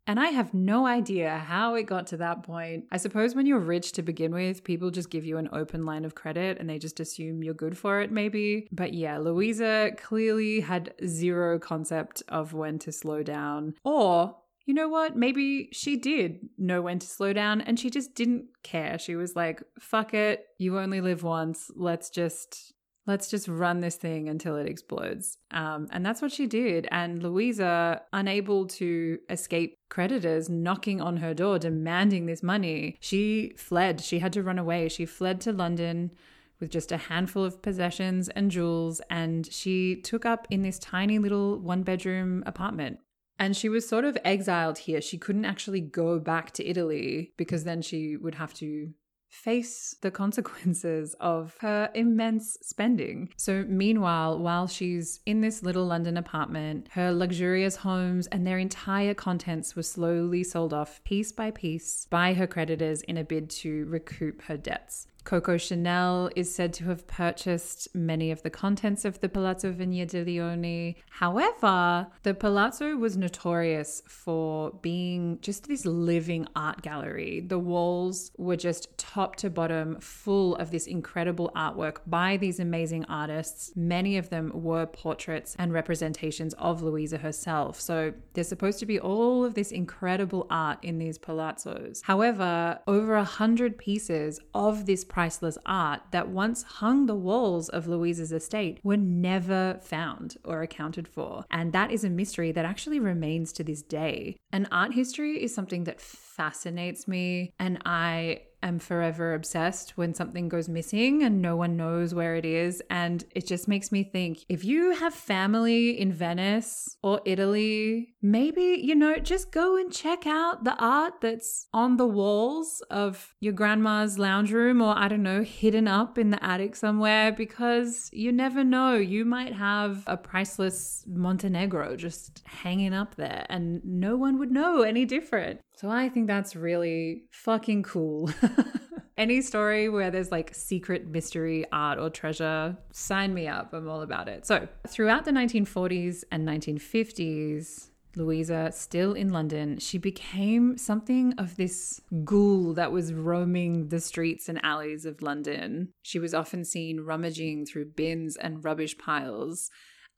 And 0.07 0.19
I 0.19 0.27
have 0.27 0.53
no 0.53 0.85
idea 0.85 1.37
how 1.37 1.75
it 1.75 1.83
got 1.83 2.07
to 2.07 2.17
that 2.17 2.43
point. 2.43 2.85
I 2.91 2.97
suppose 2.97 3.33
when 3.33 3.47
you're 3.47 3.59
rich 3.59 3.91
to 3.93 4.03
begin 4.03 4.33
with, 4.33 4.63
people 4.63 4.91
just 4.91 5.09
give 5.09 5.25
you 5.25 5.37
an 5.37 5.49
open 5.51 5.85
line 5.85 6.05
of 6.05 6.13
credit 6.13 6.59
and 6.59 6.69
they 6.69 6.77
just 6.77 6.99
assume 6.99 7.43
you're 7.43 7.55
good 7.55 7.77
for 7.77 8.01
it, 8.01 8.11
maybe. 8.11 8.67
But 8.71 8.93
yeah, 8.93 9.17
Luisa 9.17 9.91
clearly 9.97 10.59
had 10.59 10.93
zero 11.05 11.57
concept 11.57 12.21
of 12.29 12.53
when 12.53 12.77
to 12.79 12.91
slow 12.91 13.23
down 13.23 13.73
or 13.83 14.35
you 14.65 14.73
know 14.73 14.89
what? 14.89 15.15
Maybe 15.15 15.69
she 15.71 15.95
did 15.95 16.49
know 16.57 16.81
when 16.81 16.97
to 16.97 17.05
slow 17.05 17.33
down 17.33 17.61
and 17.61 17.79
she 17.79 17.91
just 17.91 18.15
didn't 18.15 18.45
care. 18.63 18.97
She 18.97 19.15
was 19.15 19.35
like, 19.35 19.61
fuck 19.79 20.13
it. 20.13 20.47
You 20.57 20.79
only 20.79 21.01
live 21.01 21.23
once. 21.23 21.69
Let's 21.75 22.09
just. 22.09 22.73
Let's 23.07 23.29
just 23.29 23.47
run 23.47 23.81
this 23.81 23.95
thing 23.95 24.27
until 24.27 24.55
it 24.55 24.67
explodes. 24.67 25.37
Um, 25.51 25.87
and 25.91 26.05
that's 26.05 26.21
what 26.21 26.31
she 26.31 26.47
did. 26.47 26.87
And 26.91 27.21
Luisa, 27.21 28.01
unable 28.11 28.65
to 28.67 29.19
escape 29.29 29.77
creditors 29.89 30.49
knocking 30.49 31.01
on 31.01 31.17
her 31.17 31.33
door 31.33 31.59
demanding 31.59 32.25
this 32.25 32.41
money, 32.41 32.97
she 32.99 33.53
fled. 33.57 34.01
She 34.01 34.19
had 34.19 34.33
to 34.33 34.43
run 34.43 34.57
away. 34.57 34.89
She 34.89 35.05
fled 35.05 35.39
to 35.41 35.53
London 35.53 36.11
with 36.59 36.71
just 36.71 36.91
a 36.91 36.97
handful 36.97 37.43
of 37.43 37.61
possessions 37.61 38.29
and 38.29 38.49
jewels, 38.49 39.01
and 39.09 39.51
she 39.51 39.97
took 40.01 40.25
up 40.25 40.47
in 40.49 40.61
this 40.61 40.79
tiny 40.79 41.19
little 41.19 41.59
one 41.59 41.83
bedroom 41.83 42.43
apartment 42.45 42.99
and 43.37 43.55
she 43.55 43.69
was 43.69 43.87
sort 43.87 44.05
of 44.05 44.17
exiled 44.23 44.79
here. 44.79 45.01
She 45.01 45.17
couldn't 45.17 45.45
actually 45.45 45.81
go 45.81 46.19
back 46.19 46.51
to 46.51 46.65
Italy 46.65 47.33
because 47.37 47.63
then 47.63 47.81
she 47.81 48.15
would 48.15 48.35
have 48.35 48.53
to 48.55 48.93
face 49.43 49.95
the 50.01 50.11
consequences 50.11 51.13
of 51.19 51.55
her 51.59 51.89
immense 51.93 52.57
spending. 52.61 53.29
So, 53.37 53.65
meanwhile, 53.67 54.39
while 54.39 54.67
she's 54.67 55.19
in 55.25 55.41
this 55.41 55.61
little 55.61 55.85
London 55.85 56.17
apartment, 56.17 56.89
her 56.91 57.11
luxurious 57.11 57.77
homes 57.77 58.27
and 58.27 58.45
their 58.45 58.57
entire 58.57 59.13
contents 59.13 59.75
were 59.75 59.83
slowly 59.83 60.43
sold 60.43 60.73
off 60.73 61.03
piece 61.03 61.31
by 61.31 61.51
piece 61.51 62.07
by 62.09 62.33
her 62.33 62.47
creditors 62.47 63.01
in 63.01 63.17
a 63.17 63.23
bid 63.23 63.49
to 63.49 63.85
recoup 63.85 64.41
her 64.43 64.57
debts. 64.57 65.07
Coco 65.25 65.57
Chanel 65.57 66.29
is 66.35 66.53
said 66.53 66.71
to 66.73 66.85
have 66.85 67.07
purchased 67.07 67.93
many 67.95 68.29
of 68.29 68.43
the 68.43 68.51
contents 68.51 69.05
of 69.05 69.19
the 69.21 69.27
Palazzo 69.27 69.73
Venier 69.73 70.05
dei 70.05 70.23
Leoni. 70.23 70.97
However, 71.09 72.07
the 72.21 72.35
palazzo 72.35 72.95
was 72.95 73.17
notorious 73.17 74.03
for 74.07 74.71
being 74.83 75.39
just 75.41 75.67
this 75.67 75.83
living 75.83 76.47
art 76.55 76.83
gallery. 76.83 77.39
The 77.41 77.57
walls 77.57 78.31
were 78.37 78.55
just 78.55 78.95
top 78.99 79.35
to 79.37 79.49
bottom 79.49 79.99
full 79.99 80.55
of 80.57 80.69
this 80.69 80.85
incredible 80.85 81.51
artwork 81.55 81.97
by 82.05 82.37
these 82.37 82.59
amazing 82.59 83.05
artists. 83.05 83.71
Many 83.75 84.17
of 84.17 84.29
them 84.29 84.51
were 84.53 84.85
portraits 84.85 85.55
and 85.57 85.73
representations 85.73 86.53
of 86.53 86.83
Luisa 86.83 87.17
herself. 87.17 87.81
So 87.81 88.13
there's 88.33 88.47
supposed 88.47 88.77
to 88.79 88.85
be 88.85 88.99
all 88.99 89.43
of 89.43 89.55
this 89.55 89.71
incredible 89.71 90.45
art 90.51 90.77
in 90.83 90.99
these 90.99 91.17
palazzos. 91.17 92.03
However, 92.03 92.79
over 92.85 93.15
a 93.15 93.23
hundred 93.23 93.79
pieces 93.79 94.39
of 94.53 94.85
this 94.85 95.03
priceless 95.15 95.57
art 95.65 96.01
that 96.11 96.27
once 96.27 96.63
hung 96.63 97.05
the 97.05 97.15
walls 97.15 97.69
of 97.69 97.87
Luisa's 97.87 98.33
estate 98.33 98.81
were 98.83 98.97
never 98.97 99.79
found 99.81 100.35
or 100.43 100.61
accounted 100.61 101.07
for. 101.07 101.45
And 101.49 101.71
that 101.71 101.89
is 101.89 102.03
a 102.03 102.09
mystery 102.09 102.51
that 102.51 102.65
actually 102.65 102.99
remains 102.99 103.53
to 103.53 103.63
this 103.63 103.81
day. 103.81 104.35
And 104.51 104.67
art 104.73 104.93
history 104.93 105.41
is 105.41 105.55
something 105.55 105.85
that 105.85 106.01
fascinates 106.01 107.07
me, 107.07 107.53
and 107.59 107.81
I 107.85 108.41
am 108.65 108.79
forever 108.79 109.33
obsessed 109.33 109.97
when 109.97 110.13
something 110.13 110.49
goes 110.49 110.67
missing 110.67 111.23
and 111.23 111.41
no 111.41 111.55
one 111.55 111.77
knows 111.77 112.13
where 112.13 112.35
it 112.35 112.45
is. 112.45 112.81
And 112.89 113.23
it 113.35 113.45
just 113.45 113.67
makes 113.67 113.91
me 113.91 114.03
think 114.03 114.45
if 114.49 114.65
you 114.65 114.91
have 114.91 115.13
family 115.13 115.99
in 115.99 116.11
Venice 116.11 116.97
or 117.01 117.21
Italy, 117.25 118.15
maybe, 118.21 118.79
you 118.81 118.95
know, 118.95 119.17
just 119.17 119.51
go 119.51 119.77
and 119.77 119.91
check 119.91 120.25
out 120.25 120.63
the 120.63 120.75
art 120.75 121.21
that's 121.21 121.67
on 121.73 121.97
the 121.97 122.07
walls 122.07 122.81
of 122.89 123.35
your 123.39 123.53
grandma's 123.53 124.17
lounge 124.17 124.51
room 124.51 124.81
or 124.81 124.97
I 124.97 125.07
don't 125.07 125.23
know, 125.23 125.43
hidden 125.43 125.87
up 125.87 126.17
in 126.17 126.31
the 126.31 126.43
attic 126.43 126.75
somewhere 126.75 127.31
because 127.31 128.09
you 128.11 128.31
never 128.31 128.63
know. 128.63 128.95
You 128.95 129.25
might 129.25 129.53
have 129.53 130.03
a 130.07 130.17
priceless 130.17 131.03
Montenegro 131.07 131.95
just 131.95 132.41
hanging 132.45 132.93
up 132.93 133.15
there 133.15 133.45
and 133.49 133.83
no 133.85 134.15
one 134.17 134.39
would 134.39 134.51
know 134.51 134.81
any 134.81 135.05
different. 135.05 135.61
So 135.75 135.89
I 135.89 136.09
think 136.09 136.27
that's 136.27 136.55
really 136.55 137.23
fucking 137.31 137.83
cool. 137.83 138.29
Any 139.17 139.41
story 139.41 139.87
where 139.87 140.11
there's 140.11 140.31
like 140.31 140.53
secret 140.53 141.07
mystery 141.07 141.65
art 141.71 141.99
or 141.99 142.09
treasure, 142.09 142.77
sign 142.91 143.33
me 143.33 143.47
up. 143.47 143.73
I'm 143.73 143.87
all 143.87 144.01
about 144.01 144.27
it. 144.27 144.45
So, 144.45 144.67
throughout 144.87 145.23
the 145.23 145.31
1940s 145.31 146.23
and 146.31 146.47
1950s, 146.47 147.89
Luisa, 148.17 148.71
still 148.73 149.13
in 149.13 149.29
London, 149.29 149.77
she 149.79 149.97
became 149.97 150.77
something 150.77 151.33
of 151.37 151.55
this 151.55 152.01
ghoul 152.23 152.73
that 152.73 152.91
was 152.91 153.13
roaming 153.13 153.89
the 153.89 153.99
streets 153.99 154.47
and 154.49 154.63
alleys 154.63 155.05
of 155.05 155.21
London. 155.21 155.89
She 156.01 156.19
was 156.19 156.33
often 156.33 156.63
seen 156.63 157.01
rummaging 157.01 157.65
through 157.65 157.91
bins 157.91 158.35
and 158.37 158.63
rubbish 158.63 158.97
piles, 158.97 159.69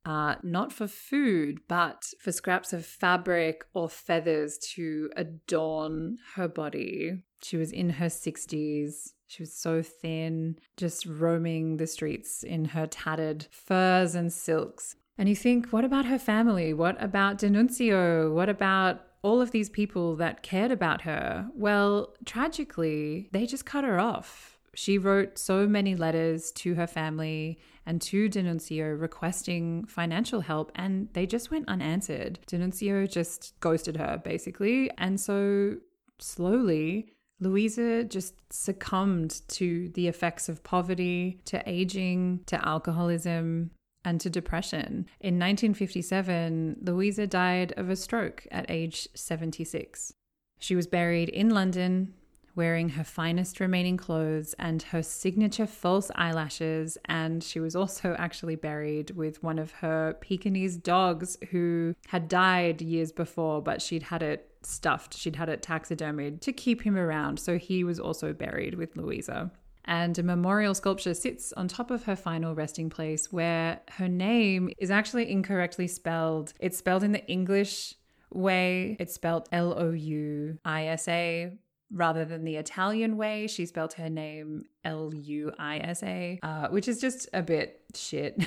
uh, 0.07 0.35
not 0.41 0.71
for 0.71 0.87
food, 0.87 1.59
but 1.67 2.13
for 2.17 2.31
scraps 2.31 2.71
of 2.71 2.85
fabric 2.85 3.65
or 3.73 3.89
feathers 3.89 4.57
to 4.57 5.09
adorn 5.17 6.17
her 6.35 6.47
body. 6.47 7.23
She 7.43 7.57
was 7.57 7.73
in 7.73 7.89
her 7.89 8.05
60s. 8.05 9.11
She 9.27 9.43
was 9.43 9.53
so 9.53 9.81
thin, 9.81 10.59
just 10.77 11.05
roaming 11.05 11.75
the 11.75 11.87
streets 11.87 12.41
in 12.41 12.63
her 12.65 12.87
tattered 12.87 13.47
furs 13.51 14.15
and 14.15 14.31
silks. 14.31 14.95
And 15.17 15.27
you 15.27 15.35
think, 15.35 15.73
what 15.73 15.83
about 15.83 16.05
her 16.05 16.19
family? 16.19 16.73
What 16.73 16.95
about 17.03 17.39
D'Annunzio? 17.39 18.33
What 18.33 18.47
about 18.47 19.01
all 19.23 19.41
of 19.41 19.51
these 19.51 19.69
people 19.69 20.15
that 20.15 20.41
cared 20.41 20.71
about 20.71 21.01
her? 21.01 21.49
Well, 21.53 22.13
tragically, 22.23 23.27
they 23.33 23.45
just 23.45 23.65
cut 23.65 23.83
her 23.83 23.99
off 23.99 24.57
she 24.77 24.99
wrote 24.99 25.39
so 25.39 25.67
many 25.67 25.95
letters 25.95 26.51
to 26.51 26.75
her 26.75 26.85
family 26.85 27.57
and 27.87 28.01
to 28.01 28.27
D'Annunzio 28.27 28.99
requesting 28.99 29.85
financial 29.85 30.41
help, 30.41 30.71
and 30.75 31.07
they 31.13 31.25
just 31.25 31.49
went 31.49 31.69
unanswered. 31.69 32.37
D'Annunzio 32.45 33.09
just 33.09 33.53
ghosted 33.61 33.95
her, 33.95 34.21
basically. 34.23 34.91
And 34.97 35.19
so 35.19 35.77
slowly, 36.19 37.13
Luisa 37.39 38.03
just 38.03 38.35
succumbed 38.51 39.41
to 39.47 39.89
the 39.95 40.07
effects 40.07 40.49
of 40.49 40.63
poverty, 40.63 41.39
to 41.45 41.63
aging, 41.65 42.41
to 42.47 42.63
alcoholism, 42.67 43.71
and 44.03 44.19
to 44.19 44.29
depression. 44.29 45.07
In 45.21 45.35
1957, 45.35 46.79
Luisa 46.81 47.25
died 47.25 47.73
of 47.77 47.89
a 47.89 47.95
stroke 47.95 48.45
at 48.51 48.69
age 48.69 49.07
76. 49.15 50.13
She 50.59 50.75
was 50.75 50.87
buried 50.87 51.29
in 51.29 51.49
London 51.49 52.13
wearing 52.57 52.89
her 52.89 53.03
finest 53.03 53.59
remaining 53.59 53.95
clothes 53.95 54.53
and 54.59 54.81
her 54.81 55.03
signature 55.03 55.67
false 55.67 56.11
eyelashes. 56.15 56.97
And 57.05 57.43
she 57.43 57.59
was 57.59 57.75
also 57.75 58.15
actually 58.17 58.55
buried 58.55 59.11
with 59.11 59.41
one 59.43 59.59
of 59.59 59.71
her 59.71 60.17
Pekingese 60.19 60.75
dogs 60.75 61.37
who 61.51 61.95
had 62.07 62.27
died 62.27 62.81
years 62.81 63.11
before, 63.11 63.61
but 63.61 63.81
she'd 63.81 64.03
had 64.03 64.23
it 64.23 64.51
stuffed. 64.63 65.15
She'd 65.15 65.35
had 65.37 65.47
it 65.47 65.61
taxidermied 65.61 66.41
to 66.41 66.51
keep 66.51 66.81
him 66.81 66.97
around. 66.97 67.39
So 67.39 67.57
he 67.57 67.83
was 67.83 67.99
also 67.99 68.33
buried 68.33 68.73
with 68.73 68.97
Luisa. 68.97 69.51
And 69.85 70.19
a 70.19 70.23
memorial 70.23 70.73
sculpture 70.73 71.13
sits 71.13 71.53
on 71.53 71.69
top 71.69 71.91
of 71.91 72.03
her 72.03 72.15
final 72.17 72.53
resting 72.53 72.89
place 72.89 73.31
where 73.31 73.79
her 73.91 74.09
name 74.09 74.69
is 74.77 74.91
actually 74.91 75.31
incorrectly 75.31 75.87
spelled. 75.87 76.51
It's 76.59 76.77
spelled 76.77 77.03
in 77.03 77.13
the 77.13 77.25
English 77.27 77.93
way, 78.33 78.97
it's 78.99 79.13
spelled 79.13 79.47
L 79.53 79.73
O 79.79 79.91
U 79.91 80.57
I 80.65 80.87
S 80.87 81.07
A, 81.07 81.53
rather 81.91 82.25
than 82.25 82.43
the 82.43 82.57
Italian 82.57 83.17
way. 83.17 83.47
She 83.47 83.65
spelled 83.65 83.93
her 83.93 84.09
name 84.09 84.65
L 84.83 85.13
U 85.13 85.51
I 85.57 85.77
S 85.79 86.03
A, 86.03 86.39
uh, 86.43 86.67
which 86.69 86.87
is 86.87 86.99
just 86.99 87.27
a 87.33 87.41
bit 87.41 87.81
shit. 87.95 88.37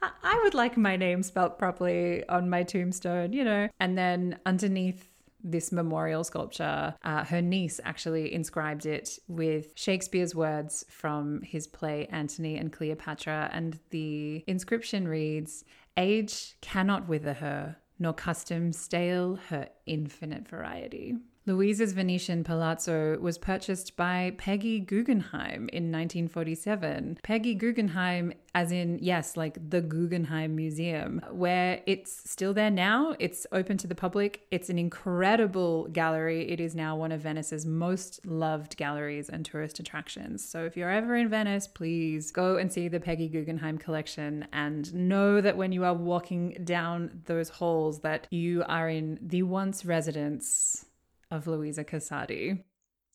I 0.00 0.40
would 0.42 0.54
like 0.54 0.76
my 0.76 0.96
name 0.96 1.22
spelt 1.22 1.58
properly 1.58 2.28
on 2.28 2.50
my 2.50 2.62
tombstone, 2.62 3.32
you 3.32 3.44
know. 3.44 3.68
And 3.80 3.96
then 3.96 4.38
underneath 4.44 5.08
this 5.42 5.70
memorial 5.70 6.24
sculpture, 6.24 6.94
uh, 7.04 7.24
her 7.24 7.40
niece 7.40 7.80
actually 7.84 8.34
inscribed 8.34 8.86
it 8.86 9.18
with 9.28 9.72
Shakespeare's 9.76 10.34
words 10.34 10.84
from 10.90 11.42
his 11.42 11.66
play 11.68 12.06
Antony 12.10 12.56
and 12.56 12.72
Cleopatra. 12.72 13.50
And 13.52 13.78
the 13.90 14.42
inscription 14.46 15.06
reads 15.06 15.64
Age 15.96 16.56
cannot 16.60 17.08
wither 17.08 17.34
her, 17.34 17.76
nor 17.98 18.12
custom 18.12 18.72
stale 18.72 19.36
her 19.48 19.68
infinite 19.86 20.48
variety. 20.48 21.14
Luisa's 21.48 21.92
Venetian 21.92 22.42
palazzo 22.42 23.16
was 23.20 23.38
purchased 23.38 23.96
by 23.96 24.32
Peggy 24.36 24.80
Guggenheim 24.80 25.68
in 25.72 25.92
1947. 25.92 27.20
Peggy 27.22 27.54
Guggenheim, 27.54 28.32
as 28.52 28.72
in, 28.72 28.98
yes, 29.00 29.36
like 29.36 29.56
the 29.70 29.80
Guggenheim 29.80 30.56
Museum, 30.56 31.22
where 31.30 31.82
it's 31.86 32.28
still 32.28 32.52
there 32.52 32.70
now. 32.70 33.14
It's 33.20 33.46
open 33.52 33.78
to 33.78 33.86
the 33.86 33.94
public. 33.94 34.44
It's 34.50 34.70
an 34.70 34.76
incredible 34.76 35.86
gallery. 35.92 36.50
It 36.50 36.58
is 36.58 36.74
now 36.74 36.96
one 36.96 37.12
of 37.12 37.20
Venice's 37.20 37.64
most 37.64 38.26
loved 38.26 38.76
galleries 38.76 39.28
and 39.28 39.44
tourist 39.44 39.78
attractions. 39.78 40.44
So 40.44 40.64
if 40.64 40.76
you're 40.76 40.90
ever 40.90 41.14
in 41.14 41.28
Venice, 41.28 41.68
please 41.68 42.32
go 42.32 42.56
and 42.56 42.72
see 42.72 42.88
the 42.88 42.98
Peggy 42.98 43.28
Guggenheim 43.28 43.78
collection 43.78 44.48
and 44.52 44.92
know 44.92 45.40
that 45.40 45.56
when 45.56 45.70
you 45.70 45.84
are 45.84 45.94
walking 45.94 46.56
down 46.64 47.22
those 47.26 47.50
halls 47.50 48.00
that 48.00 48.26
you 48.32 48.64
are 48.66 48.88
in 48.88 49.20
the 49.22 49.44
once 49.44 49.84
residence 49.84 50.85
of 51.30 51.46
Luisa 51.46 51.84
Casati. 51.84 52.62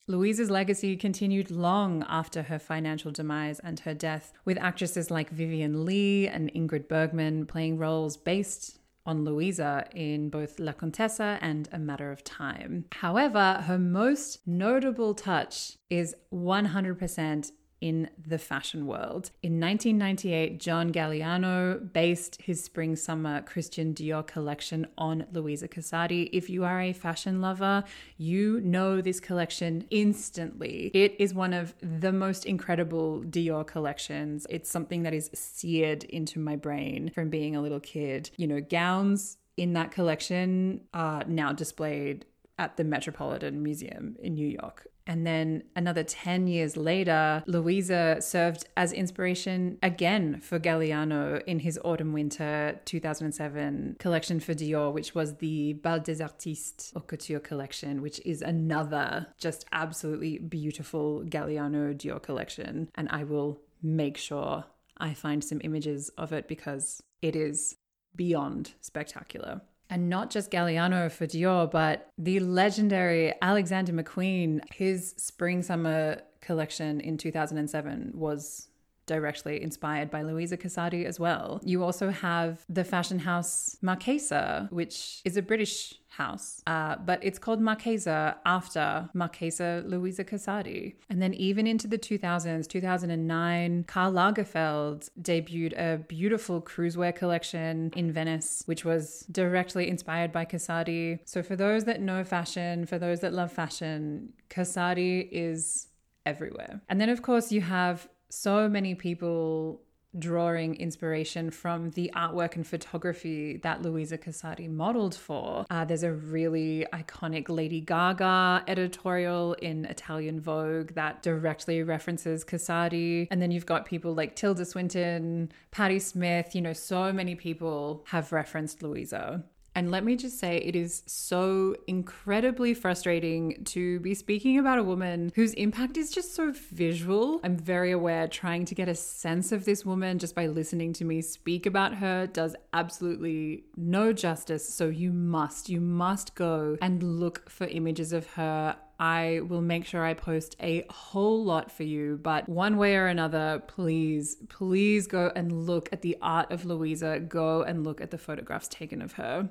Luisa's 0.08 0.50
legacy 0.50 0.98
continued 0.98 1.52
long 1.52 2.04
after 2.10 2.44
her 2.44 2.60
financial 2.60 3.12
demise 3.12 3.60
and 3.60 3.80
her 3.82 3.94
death, 3.94 4.34
with 4.46 4.58
actresses 4.58 5.12
like 5.12 5.30
Vivien 5.30 5.86
Leigh 5.86 6.28
and 6.28 6.52
Ingrid 6.54 6.88
Bergman 6.88 7.46
playing 7.46 7.78
roles 7.78 8.18
based 8.18 8.80
on 9.06 9.24
Luisa 9.24 9.86
in 9.96 10.30
both 10.30 10.60
La 10.60 10.74
Contessa 10.74 11.40
and 11.42 11.70
A 11.72 11.80
Matter 11.80 12.12
of 12.12 12.24
Time. 12.24 12.86
However, 12.92 13.64
her 13.66 13.80
most 13.80 14.46
notable 14.48 15.14
touch 15.14 15.78
is 15.90 16.16
100% 16.34 17.52
in 17.82 18.10
the 18.26 18.38
fashion 18.38 18.86
world. 18.86 19.32
In 19.42 19.60
1998, 19.60 20.60
John 20.60 20.92
Galliano 20.92 21.92
based 21.92 22.40
his 22.42 22.64
spring 22.64 22.96
summer 22.96 23.42
Christian 23.42 23.94
Dior 23.94 24.26
collection 24.26 24.88
on 24.98 25.26
Luisa 25.34 25.68
Casati. 25.68 26.30
If 26.32 26.50
you 26.50 26.64
are 26.64 26.80
a 26.80 26.94
fashion 26.94 27.42
lover, 27.42 27.84
you 28.18 28.62
know 28.62 29.02
this 29.02 29.20
collection 29.20 29.86
instantly. 29.90 30.92
It 30.94 31.16
is 31.20 31.34
one 31.34 31.54
of 31.54 31.74
the 31.82 32.12
most 32.12 32.46
incredible 32.46 33.24
Dior 33.24 33.66
collections. 33.66 34.46
It's 34.50 34.70
something 34.70 35.04
that 35.04 35.14
is 35.14 35.32
seared 35.34 36.04
into 36.06 36.40
my 36.40 36.56
brain 36.56 37.12
from 37.14 37.30
being 37.30 37.56
a 37.56 37.62
little 37.62 37.80
kid. 37.80 38.30
You 38.38 38.48
know, 38.48 38.62
gowns 38.62 39.38
in 39.58 39.74
that 39.74 39.92
collection 39.92 40.82
are 40.94 41.24
now 41.26 41.52
displayed 41.52 42.26
at 42.58 42.78
the 42.78 42.84
Metropolitan 42.84 43.64
Museum 43.64 44.16
in 44.22 44.36
New 44.36 44.48
York. 44.48 44.88
And 45.08 45.26
then 45.26 45.64
another 45.76 46.04
10 46.04 46.48
years 46.48 46.78
later, 46.78 47.44
Luisa 47.48 48.18
served 48.22 48.66
as 48.78 48.94
inspiration 48.94 49.78
again 49.82 50.40
for 50.40 50.60
Galliano 50.60 51.42
in 51.46 51.60
his 51.60 51.80
autumn 51.84 52.14
winter 52.14 52.80
2007 52.86 53.98
collection 54.00 54.40
for 54.40 54.54
Dior, 54.54 54.94
which 54.94 55.16
was 55.16 55.36
the 55.38 55.74
Bal 55.74 56.00
des 56.00 56.22
Artistes 56.22 56.92
Haute 56.94 57.08
Couture 57.08 57.40
collection, 57.40 58.02
which 58.02 58.22
is 58.26 58.42
another 58.42 59.28
just 59.38 59.66
absolutely 59.72 60.38
beautiful 60.38 61.24
Galliano 61.26 61.96
Dior 61.96 62.22
collection. 62.22 62.90
And 62.96 63.10
I 63.10 63.24
will 63.24 63.60
make 63.82 64.18
sure 64.18 64.66
I 64.98 65.14
find 65.16 65.44
some 65.44 65.62
images 65.64 66.10
of 66.18 66.32
it 66.32 66.48
because 66.48 67.02
it 67.22 67.36
is 67.36 67.76
beyond 68.16 68.74
spectacular 68.82 69.62
and 69.92 70.10
not 70.10 70.32
just 70.32 70.50
Galliano 70.50 71.12
for 71.12 71.28
Dior, 71.28 71.70
but 71.70 72.10
the 72.18 72.40
legendary 72.40 73.34
Alexander 73.42 73.92
McQueen. 73.92 74.62
His 74.74 75.14
spring 75.18 75.62
summer 75.62 76.22
collection 76.40 77.02
in 77.02 77.18
2007 77.18 78.14
was 78.16 78.70
directly 79.12 79.62
inspired 79.62 80.10
by 80.10 80.22
Luisa 80.22 80.58
Casati 80.58 81.04
as 81.06 81.20
well. 81.20 81.60
You 81.66 81.84
also 81.84 82.10
have 82.10 82.64
the 82.70 82.86
fashion 82.86 83.20
house 83.20 83.78
Marchesa, 83.82 84.70
which 84.72 85.22
is 85.26 85.36
a 85.36 85.42
British 85.42 85.96
house, 86.08 86.62
uh, 86.66 86.96
but 87.06 87.20
it's 87.22 87.40
called 87.40 87.60
Marchesa 87.62 88.38
after 88.46 89.10
Marchesa 89.14 89.84
Luisa 89.86 90.24
Casati. 90.24 90.96
And 91.10 91.22
then 91.22 91.34
even 91.34 91.68
into 91.68 91.88
the 91.88 91.98
2000s, 91.98 92.68
2009, 92.68 93.84
Karl 93.86 94.14
Lagerfeld 94.14 95.10
debuted 95.22 95.74
a 95.78 95.98
beautiful 95.98 96.62
cruisewear 96.62 97.14
collection 97.14 97.92
in 97.96 98.14
Venice, 98.14 98.64
which 98.66 98.86
was 98.86 99.26
directly 99.32 99.90
inspired 99.90 100.32
by 100.32 100.46
Casati. 100.46 101.20
So 101.26 101.44
for 101.44 101.56
those 101.58 101.84
that 101.84 102.00
know 102.02 102.24
fashion, 102.24 102.86
for 102.86 102.98
those 102.98 103.20
that 103.22 103.34
love 103.34 103.52
fashion, 103.52 104.34
Casati 104.50 105.28
is 105.32 105.88
everywhere. 106.26 106.82
And 106.90 107.00
then 107.02 107.10
of 107.10 107.22
course 107.22 107.52
you 107.52 107.62
have 107.62 108.08
so 108.32 108.68
many 108.68 108.96
people 108.96 109.82
drawing 110.18 110.76
inspiration 110.76 111.50
from 111.50 111.92
the 111.92 112.12
artwork 112.16 112.56
and 112.56 112.68
photography 112.68 113.58
that 113.64 113.82
Luisa 113.82 114.18
Casati 114.18 114.70
modeled 114.70 115.16
for. 115.16 115.66
Uh, 115.70 115.86
there's 115.86 116.04
a 116.04 116.12
really 116.12 116.86
iconic 116.92 117.48
Lady 117.50 117.80
Gaga 117.80 118.64
editorial 118.68 119.54
in 119.56 119.86
Italian 119.86 120.42
Vogue 120.42 120.94
that 120.96 121.24
directly 121.24 121.82
references 121.84 122.44
Casati. 122.44 123.28
And 123.32 123.42
then 123.42 123.52
you've 123.52 123.66
got 123.66 123.86
people 123.86 124.14
like 124.14 124.36
Tilda 124.36 124.66
Swinton, 124.66 125.52
Patti 125.72 126.00
Smith, 126.00 126.54
you 126.56 126.62
know, 126.62 126.74
so 126.74 127.14
many 127.14 127.36
people 127.36 128.04
have 128.08 128.32
referenced 128.32 128.84
Luisa. 128.84 129.46
And 129.74 129.90
let 129.90 130.04
me 130.04 130.18
just 130.18 130.38
say, 130.38 130.58
it 130.58 130.76
is 130.76 131.02
so 131.06 131.76
incredibly 131.88 132.74
frustrating 132.74 133.64
to 133.66 134.02
be 134.02 134.14
speaking 134.14 134.58
about 134.60 134.80
a 134.80 134.84
woman 134.84 135.32
whose 135.34 135.54
impact 135.54 135.96
is 135.96 136.12
just 136.12 136.36
so 136.36 136.52
visual. 136.72 137.40
I'm 137.44 137.56
very 137.56 137.92
aware 137.92 138.28
trying 138.28 138.66
to 138.66 138.76
get 138.76 138.90
a 138.90 138.96
sense 138.96 139.54
of 139.54 139.64
this 139.64 139.86
woman 139.86 140.20
just 140.20 140.36
by 140.36 140.48
listening 140.48 140.92
to 140.94 141.06
me 141.06 141.22
speak 141.22 141.66
about 141.66 141.96
her 141.96 142.28
does 142.28 142.56
absolutely 142.74 143.64
no 143.78 144.12
justice. 144.12 144.68
So 144.68 144.90
you 144.90 145.14
must, 145.14 145.70
you 145.70 145.80
must 145.80 146.36
go 146.36 146.78
and 146.82 147.02
look 147.02 147.50
for 147.50 147.66
images 147.68 148.12
of 148.12 148.28
her. 148.32 148.76
I 149.00 149.40
will 149.48 149.62
make 149.62 149.86
sure 149.86 150.06
I 150.06 150.14
post 150.14 150.56
a 150.60 150.86
whole 150.92 151.44
lot 151.44 151.72
for 151.72 151.82
you, 151.82 152.20
but 152.22 152.48
one 152.48 152.78
way 152.78 152.96
or 152.98 153.08
another, 153.08 153.64
please, 153.66 154.36
please 154.48 155.08
go 155.08 155.32
and 155.36 155.66
look 155.66 155.90
at 155.92 156.04
the 156.04 156.18
art 156.22 156.52
of 156.52 156.66
Luisa. 156.66 157.20
Go 157.20 157.64
and 157.64 157.84
look 157.84 158.00
at 158.00 158.12
the 158.12 158.20
photographs 158.20 158.68
taken 158.68 159.02
of 159.02 159.14
her. 159.14 159.50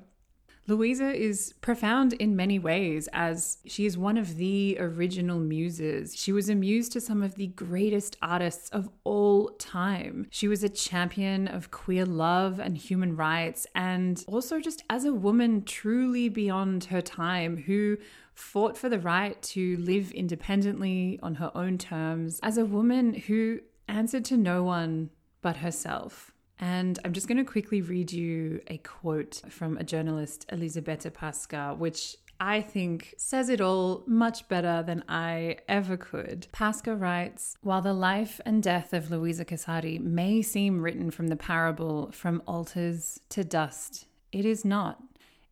Luisa 0.67 1.13
is 1.13 1.55
profound 1.61 2.13
in 2.15 2.37
many 2.37 2.59
ways 2.59 3.09
as 3.13 3.59
she 3.67 3.87
is 3.87 3.99
one 3.99 4.17
of 4.17 4.37
the 4.37 4.77
original 4.79 5.41
muses. 5.41 6.15
She 6.15 6.33
was 6.33 6.49
a 6.49 6.55
muse 6.55 6.89
to 6.91 7.01
some 7.01 7.23
of 7.23 7.35
the 7.35 7.49
greatest 7.49 8.17
artists 8.23 8.69
of 8.71 8.89
all 9.03 9.49
time. 9.59 10.27
She 10.31 10.47
was 10.47 10.63
a 10.63 10.69
champion 10.69 11.49
of 11.49 11.71
queer 11.71 12.07
love 12.07 12.61
and 12.61 12.77
human 12.77 13.17
rights, 13.17 13.67
and 13.75 14.23
also 14.29 14.61
just 14.61 14.85
as 14.89 15.05
a 15.05 15.15
woman 15.15 15.65
truly 15.65 16.29
beyond 16.29 16.85
her 16.85 17.03
time 17.03 17.57
who 17.57 17.97
fought 18.35 18.79
for 18.79 18.89
the 18.89 19.01
right 19.01 19.41
to 19.43 19.77
live 19.79 20.13
independently 20.13 21.19
on 21.23 21.35
her 21.37 21.51
own 21.55 21.79
terms, 21.79 22.39
as 22.43 22.59
a 22.59 22.65
woman 22.65 23.15
who 23.15 23.61
answered 23.89 24.25
to 24.27 24.37
no 24.37 24.63
one 24.63 25.11
but 25.43 25.57
herself. 25.57 26.33
And 26.61 26.99
I'm 27.05 27.15
just 27.15 27.27
going 27.27 27.39
to 27.39 27.45
quickly 27.45 27.81
read 27.81 28.13
you 28.13 28.61
a 28.69 28.77
quote 28.79 29.41
from 29.49 29.79
a 29.79 29.85
journalist, 29.85 30.45
Elisabetta 30.51 31.11
Pasca, 31.11 31.75
which 31.77 32.17
I 32.39 32.61
think 32.61 33.15
says 33.17 33.49
it 33.49 33.63
all 33.63 34.05
much 34.07 34.47
better 34.49 34.83
than 34.83 35.03
I 35.09 35.57
ever 35.69 35.97
could. 35.97 36.49
Pasca 36.53 36.95
writes 36.95 37.57
While 37.63 37.81
the 37.81 37.95
life 37.95 38.41
and 38.45 38.63
death 38.63 38.93
of 38.93 39.11
Luisa 39.11 39.45
Casati 39.47 39.99
may 39.99 40.43
seem 40.43 40.83
written 40.83 41.11
from 41.11 41.29
the 41.29 41.37
parable 41.37 42.11
from 42.13 42.43
altars 42.47 43.21
to 43.31 43.43
dust, 43.43 44.07
it 44.31 44.45
is 44.45 44.65
not. 44.65 45.03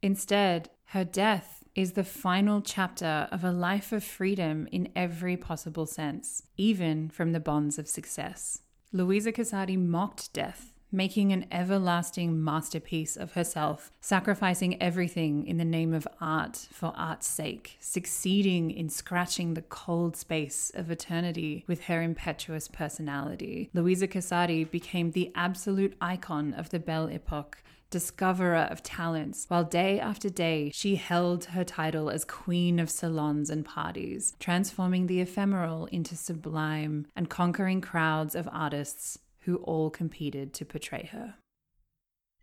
Instead, 0.03 0.69
her 0.87 1.05
death 1.05 1.65
is 1.75 1.93
the 1.93 2.05
final 2.05 2.61
chapter 2.61 3.29
of 3.31 3.45
a 3.45 3.53
life 3.53 3.93
of 3.93 4.05
freedom 4.05 4.67
in 4.73 4.89
every 4.95 5.37
possible 5.37 5.87
sense, 5.87 6.43
even 6.57 7.09
from 7.09 7.33
the 7.33 7.41
bonds 7.41 7.79
of 7.79 7.89
success. 7.89 8.61
Luisa 8.93 9.33
Casati 9.33 9.79
mocked 9.79 10.33
death 10.33 10.73
making 10.91 11.33
an 11.33 11.47
everlasting 11.53 12.43
masterpiece 12.43 13.17
of 13.17 13.33
herself, 13.33 13.93
sacrificing 14.01 14.81
everything 14.83 15.47
in 15.47 15.59
the 15.59 15.65
name 15.65 15.93
of 15.93 16.09
art 16.21 16.69
for 16.73 16.93
art's 16.97 17.27
sake, 17.27 17.77
succeeding 17.81 18.71
in 18.71 18.89
scratching 18.89 19.55
the 19.55 19.63
cold 19.63 20.17
space 20.17 20.71
of 20.75 20.91
eternity 20.91 21.65
with 21.67 21.83
her 21.85 22.03
impetuous 22.03 22.69
personality. 22.69 23.71
Luisa 23.75 24.09
Casati 24.09 24.69
became 24.71 25.11
the 25.11 25.33
absolute 25.35 25.97
icon 26.01 26.55
of 26.55 26.71
the 26.71 26.79
Belle 26.79 27.09
Epoque, 27.09 27.63
discoverer 27.91 28.69
of 28.71 28.83
talents, 28.83 29.47
while 29.49 29.65
day 29.65 29.99
after 29.99 30.29
day 30.29 30.71
she 30.75 30.97
held 30.97 31.47
her 31.47 31.65
title 31.65 32.11
as 32.11 32.25
queen 32.25 32.79
of 32.79 32.91
salons 32.91 33.49
and 33.49 33.65
parties, 33.65 34.35
transforming 34.39 35.07
the 35.07 35.21
ephemeral 35.21 35.87
into 35.87 36.15
sublime 36.15 37.07
and 37.17 37.31
conquering 37.31 37.81
crowds 37.81 38.35
of 38.35 38.49
artists 38.53 39.19
who 39.49 39.57
all 39.65 39.89
competed 39.89 40.53
to 40.53 40.63
portray 40.63 41.09
her. 41.11 41.35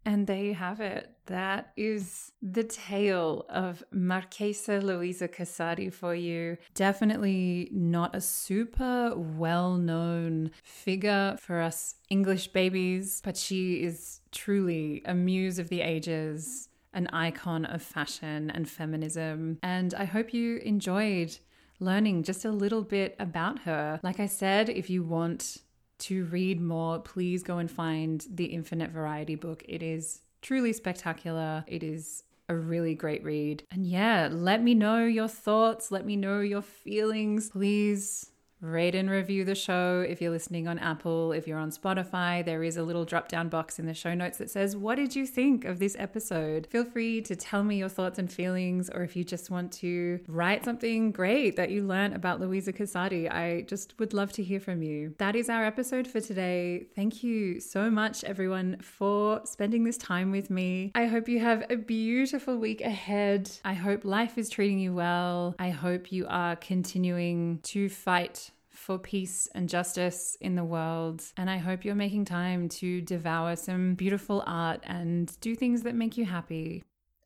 And 0.03 0.25
there 0.25 0.43
you 0.43 0.55
have 0.55 0.81
it. 0.81 1.11
That 1.27 1.71
is 1.77 2.31
the 2.41 2.63
tale 2.63 3.45
of 3.47 3.83
Marchesa 3.91 4.79
Luisa 4.81 5.27
Casati 5.27 5.93
for 5.93 6.15
you. 6.15 6.57
Definitely 6.73 7.69
not 7.71 8.15
a 8.15 8.21
super 8.21 9.13
well 9.15 9.75
known 9.75 10.49
figure 10.63 11.37
for 11.39 11.61
us 11.61 11.93
English 12.09 12.47
babies, 12.47 13.21
but 13.23 13.37
she 13.37 13.83
is 13.83 14.21
truly 14.31 15.03
a 15.05 15.13
muse 15.13 15.59
of 15.59 15.69
the 15.69 15.81
ages, 15.81 16.69
an 16.91 17.05
icon 17.13 17.65
of 17.65 17.83
fashion 17.83 18.49
and 18.49 18.67
feminism. 18.67 19.59
And 19.61 19.93
I 19.93 20.05
hope 20.05 20.33
you 20.33 20.57
enjoyed 20.57 21.37
learning 21.79 22.23
just 22.23 22.45
a 22.45 22.51
little 22.51 22.81
bit 22.81 23.15
about 23.19 23.59
her. 23.59 23.99
Like 24.01 24.19
I 24.19 24.25
said, 24.25 24.69
if 24.69 24.89
you 24.89 25.03
want 25.03 25.57
to 25.99 26.25
read 26.25 26.61
more, 26.61 26.99
please 26.99 27.43
go 27.43 27.57
and 27.57 27.69
find 27.69 28.25
the 28.29 28.45
Infinite 28.45 28.91
Variety 28.91 29.35
book. 29.35 29.63
It 29.67 29.81
is 29.81 30.21
truly 30.41 30.73
spectacular. 30.73 31.63
It 31.67 31.83
is 31.83 32.23
a 32.49 32.55
really 32.55 32.93
great 32.93 33.23
read. 33.23 33.63
And 33.71 33.85
yeah, 33.85 34.29
let 34.31 34.61
me 34.61 34.73
know 34.75 35.05
your 35.05 35.27
thoughts, 35.27 35.91
let 35.91 36.05
me 36.05 36.15
know 36.15 36.41
your 36.41 36.61
feelings. 36.61 37.49
Please 37.49 38.31
rate 38.66 38.95
and 38.95 39.09
review 39.09 39.45
the 39.45 39.55
show. 39.55 40.05
If 40.07 40.22
you're 40.22 40.32
listening 40.32 40.68
on 40.68 40.80
Apple, 40.80 41.32
if 41.32 41.47
you're 41.47 41.59
on 41.59 41.72
Spotify, 41.72 42.43
there 42.43 42.63
is 42.63 42.78
a 42.78 42.84
little 42.84 43.05
drop 43.05 43.30
down 43.30 43.49
box 43.49 43.80
in 43.80 43.86
the 43.86 43.93
show 43.93 44.13
notes 44.13 44.38
that 44.39 44.49
says, 44.49 44.76
What 44.76 44.95
did 44.95 45.16
you 45.16 45.26
think 45.26 45.66
of 45.66 45.80
this 45.80 45.95
episode? 45.99 46.68
Feel 46.68 46.86
free 46.86 47.22
to 47.22 47.36
tell 47.36 47.63
me 47.63 47.78
your 47.78 47.89
thoughts 47.89 48.20
and 48.20 48.32
feelings, 48.32 48.89
or 48.89 49.03
if 49.03 49.16
you 49.16 49.24
just 49.24 49.49
want 49.49 49.72
to 49.74 50.20
write 50.28 50.66
something 50.66 51.11
great 51.11 51.55
that 51.55 51.70
you 51.70 51.84
learned 51.84 52.16
about 52.16 52.39
Luisa 52.39 52.74
Casati, 52.74 53.32
I 53.32 53.61
just 53.68 53.97
would 53.99 54.13
love 54.13 54.32
to 54.34 54.43
hear 54.43 54.59
from 54.59 54.82
you. 54.82 55.13
That 55.18 55.36
is 55.36 55.49
our 55.49 55.66
episode 55.66 56.07
for 56.07 56.20
today. 56.20 56.88
Thank 56.95 57.24
you 57.24 57.59
so 57.59 57.89
much, 57.89 58.24
everyone, 58.24 58.78
for 58.82 59.41
spending 59.45 59.84
this 59.84 59.97
time 59.97 60.32
with 60.32 60.49
me. 60.49 60.91
I 60.95 61.05
hope 61.05 61.30
you 61.30 61.39
have 61.39 61.63
a 61.70 61.76
beautiful 61.76 62.57
week 62.57 62.82
ahead. 62.82 63.51
I 63.63 63.74
hope 63.74 64.05
life 64.05 64.38
is 64.38 64.49
treating 64.49 64.80
you 64.80 64.93
well. 64.93 65.55
I 65.59 65.70
hope 65.70 66.11
you 66.11 66.26
are 66.28 66.55
continuing 66.55 67.59
to 67.63 67.89
fight 67.89 68.51
for 68.86 68.99
peace 68.99 69.47
and 69.55 69.67
justice 69.67 70.38
in 70.39 70.55
the 70.55 70.63
world. 70.63 71.23
And 71.38 71.49
I 71.49 71.57
hope 71.57 71.83
you're 71.83 71.95
making 71.95 72.25
time 72.25 72.69
to 72.69 73.01
devour 73.01 73.55
some 73.55 73.95
beautiful 73.95 74.43
art 74.45 74.81
and 74.83 75.36
do 75.41 75.55
things 75.55 75.81
that 75.83 75.95
make 75.95 76.17
you 76.17 76.25
happy. 76.25 76.83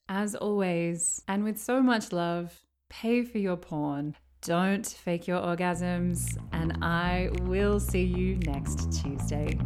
As 0.08 0.36
always, 0.36 1.22
and 1.28 1.44
with 1.44 1.60
so 1.60 1.84
much 1.84 2.14
love, 2.14 2.58
pay 2.90 3.24
for 3.24 3.40
your 3.40 3.58
porn. 3.58 4.16
Don't 4.42 4.88
fake 4.88 5.28
your 5.28 5.42
orgasms, 5.42 6.38
and 6.54 6.78
I 6.82 7.30
will 7.42 7.80
see 7.80 8.06
you 8.06 8.38
next 8.38 9.04
Tuesday. 9.04 9.60